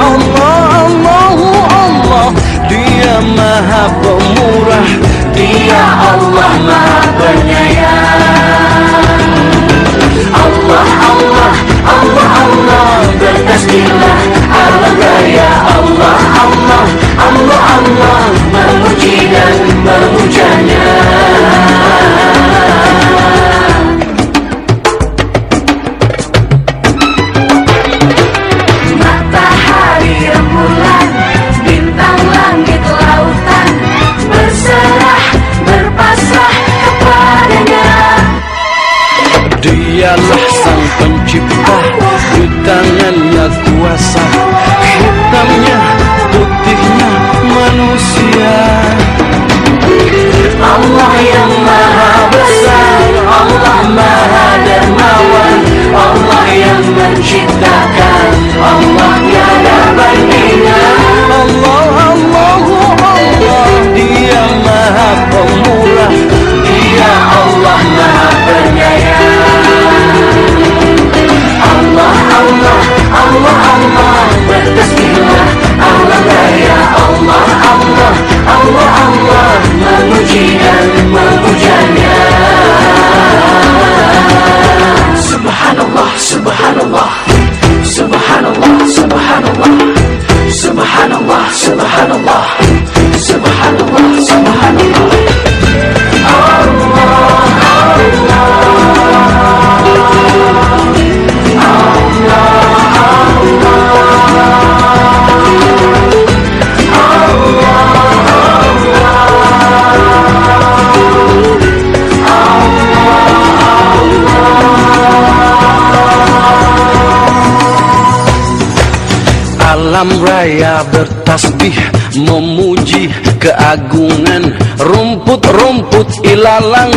Alam 119.92 120.24
raya 120.24 120.80
bertasbih 120.88 121.76
memuji 122.16 123.12
keagungan. 123.36 124.56
Rumput-rumput 124.80 126.08
ilalang 126.24 126.96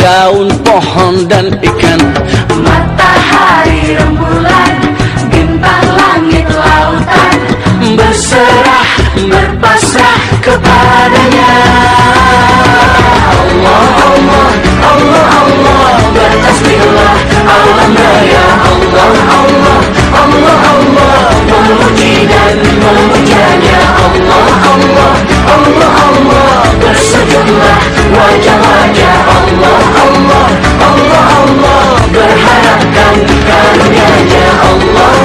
daun 0.00 0.48
pohon 0.64 1.28
dan 1.28 1.52
ikan. 1.60 2.00
Matahari 2.56 4.00
rembulan 4.00 4.72
Bintang 5.28 5.84
langit 5.92 6.48
lautan. 6.48 7.38
Berserah 8.00 8.88
berpasrah 9.28 10.20
kepadanya. 10.40 11.52
Allah 13.28 13.92
Allah 14.08 14.48
Allah 14.80 15.26
Allah 15.36 15.94
bertasbihlah. 16.16 17.14
Alam 17.44 17.92
raya 17.92 18.44
Allah 18.64 19.12
Allah 19.36 19.71
dan 22.52 22.60
memujanya 22.60 23.80
Allah 23.96 24.44
Allah 24.68 25.12
Allah 25.56 25.92
Allah 26.04 26.60
bersujudlah 26.84 27.76
wajah-wajah 28.12 29.16
Allah 29.24 29.80
Allah 30.04 30.46
Allah 30.84 31.24
Allah 31.32 31.80
berharapkan 32.12 33.14
karunia-Nya 33.24 34.46
Allah 34.68 35.21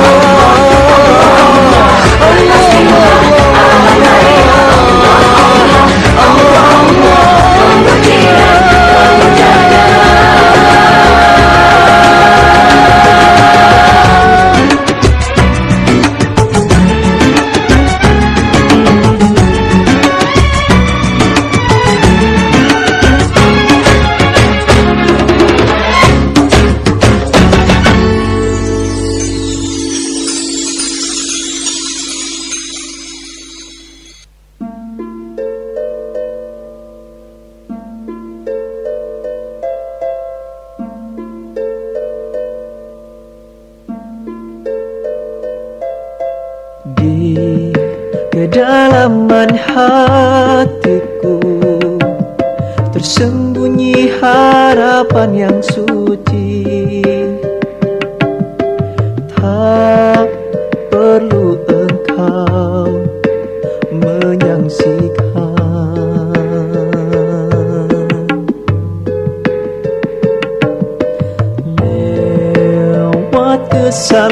Lewat 73.97 74.29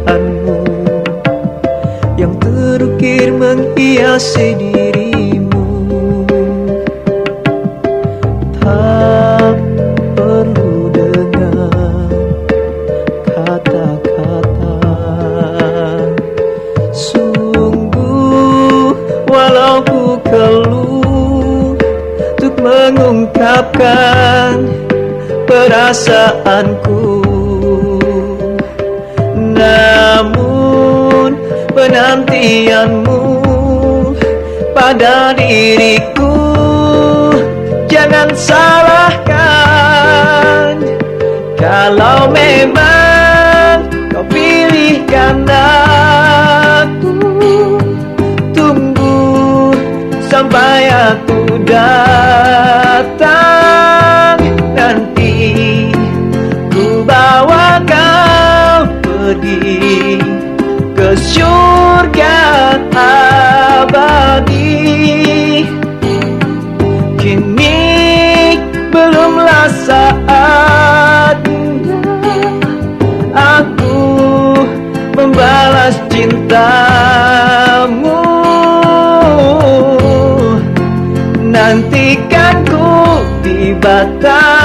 kesalihanmu 0.00 0.64
Yang 2.16 2.32
terukir 2.40 3.28
menghiasi 3.36 4.56
dirimu 4.56 4.79
di 83.80 84.59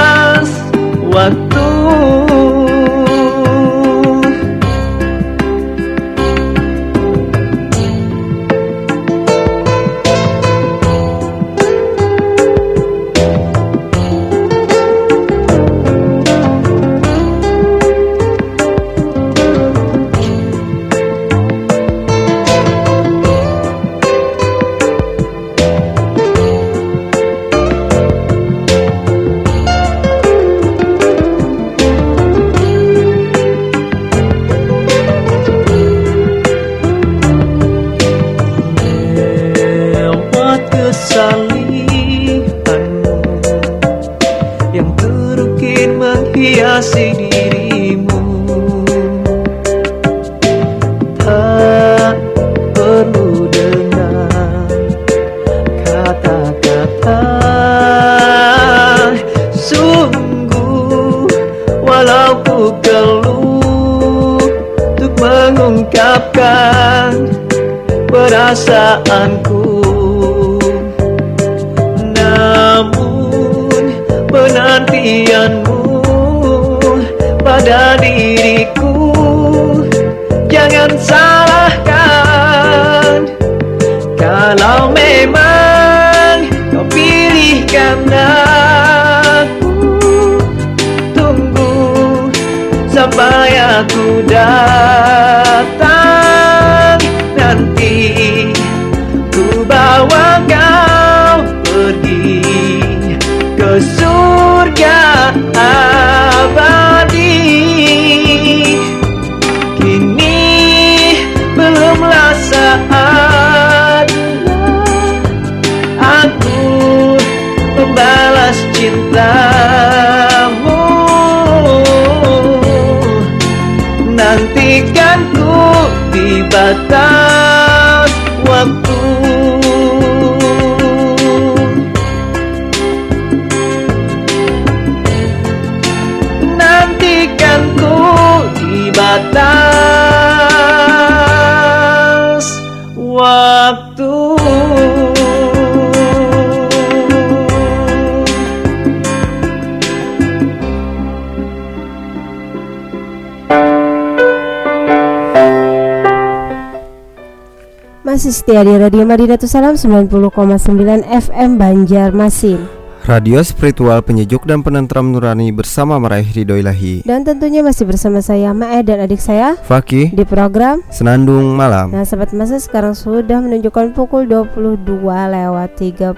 Masih 158.16 158.32
setia 158.32 158.64
di 158.64 158.72
Radio 158.72 159.04
Madinatus 159.04 159.52
Salam 159.52 159.76
90,9 159.76 161.04
FM 161.04 161.60
Banjarmasin. 161.60 162.64
Radio 163.04 163.44
spiritual 163.44 164.00
penyejuk 164.00 164.48
dan 164.48 164.64
penentram 164.64 165.12
nurani 165.12 165.52
bersama 165.52 166.00
meraih 166.00 166.24
ridho 166.24 166.56
ilahi. 166.56 167.04
Dan 167.04 167.28
tentunya 167.28 167.60
masih 167.60 167.84
bersama 167.84 168.24
saya 168.24 168.56
Mae 168.56 168.80
dan 168.80 169.04
adik 169.04 169.20
saya 169.20 169.60
Fakih. 169.60 170.16
Di 170.16 170.24
program 170.24 170.80
Senandung 170.88 171.60
Malam. 171.60 171.92
Nah 171.92 172.08
sahabat 172.08 172.32
masa 172.32 172.56
sekarang 172.56 172.96
sudah 172.96 173.36
menunjukkan 173.44 173.92
pukul 173.92 174.24
22 174.24 174.80
lewat 175.12 175.76
37 175.76 176.16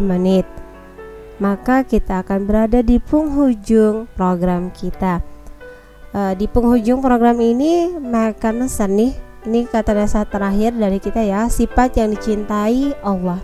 menit. 0.00 0.48
Maka 1.36 1.84
kita 1.84 2.24
akan 2.24 2.48
berada 2.48 2.80
di 2.80 2.96
penghujung 2.96 4.08
program 4.16 4.72
kita. 4.72 5.20
Eh, 6.16 6.32
Di 6.40 6.48
penghujung 6.48 7.04
program 7.04 7.36
ini 7.44 7.92
Mae 8.00 8.32
akan 8.32 8.64
pesan 8.64 8.96
nih 8.96 9.29
ini 9.48 9.64
kata 9.64 9.96
nasihat 9.96 10.28
terakhir 10.28 10.76
dari 10.76 10.98
kita 11.00 11.24
ya, 11.24 11.48
sifat 11.48 11.96
yang 11.96 12.12
dicintai 12.12 12.92
Allah. 13.00 13.40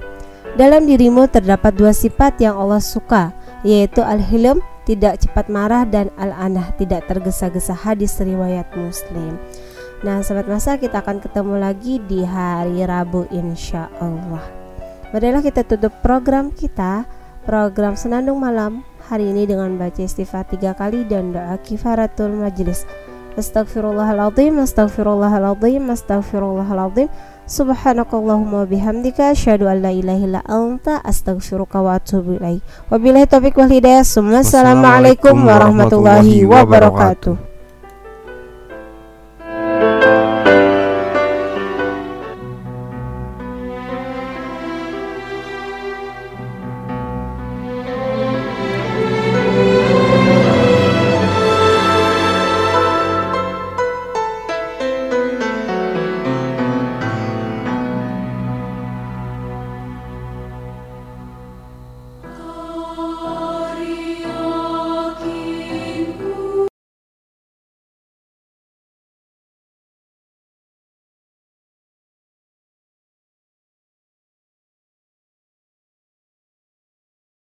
Dalam 0.57 0.89
dirimu 0.89 1.29
terdapat 1.29 1.77
dua 1.77 1.93
sifat 1.93 2.41
yang 2.41 2.57
Allah 2.57 2.81
suka, 2.81 3.33
yaitu 3.61 4.01
al-hilm, 4.01 4.65
tidak 4.89 5.21
cepat 5.21 5.53
marah 5.53 5.85
dan 5.85 6.09
al-anah, 6.17 6.73
tidak 6.81 7.05
tergesa-gesa 7.11 7.75
hadis 7.75 8.17
riwayat 8.23 8.71
Muslim. 8.73 9.37
Nah, 10.05 10.21
sahabat 10.21 10.47
masa 10.47 10.77
kita 10.77 11.01
akan 11.01 11.19
ketemu 11.25 11.55
lagi 11.57 12.01
di 12.05 12.21
hari 12.23 12.85
Rabu 12.85 13.27
insya 13.33 13.89
Allah. 13.99 14.45
Marilah 15.11 15.41
kita 15.41 15.65
tutup 15.65 15.93
program 16.05 16.53
kita, 16.53 17.09
program 17.49 17.97
Senandung 17.97 18.39
Malam 18.39 18.85
hari 19.07 19.31
ini 19.33 19.49
dengan 19.49 19.75
baca 19.79 20.03
istighfar 20.03 20.45
tiga 20.51 20.77
kali 20.77 21.07
dan 21.09 21.33
doa 21.33 21.57
kifaratul 21.63 22.33
majlis. 22.37 22.85
Astagfirullahaladzim, 23.37 24.57
astagfirullahaladzim, 24.65 25.85
astagfirullahaladzim. 25.93 27.09
Subhanakallahumma 27.47 28.67
bihamdika 28.67 29.31
asyhadu 29.37 29.69
an 29.69 29.85
la 29.85 29.93
ilaha 29.93 30.41
anta 30.49 31.05
astaghfiruka 31.05 31.79
wa 31.79 32.01
atubu 32.01 32.41
ilaik. 32.41 32.65
Wabillahi 32.91 33.29
taufik 33.29 33.55
wal 33.61 33.71
hidayah. 33.71 34.03
Assalamualaikum 34.03 35.37
warahmatullahi 35.47 36.43
wabarakatuh. 36.43 37.56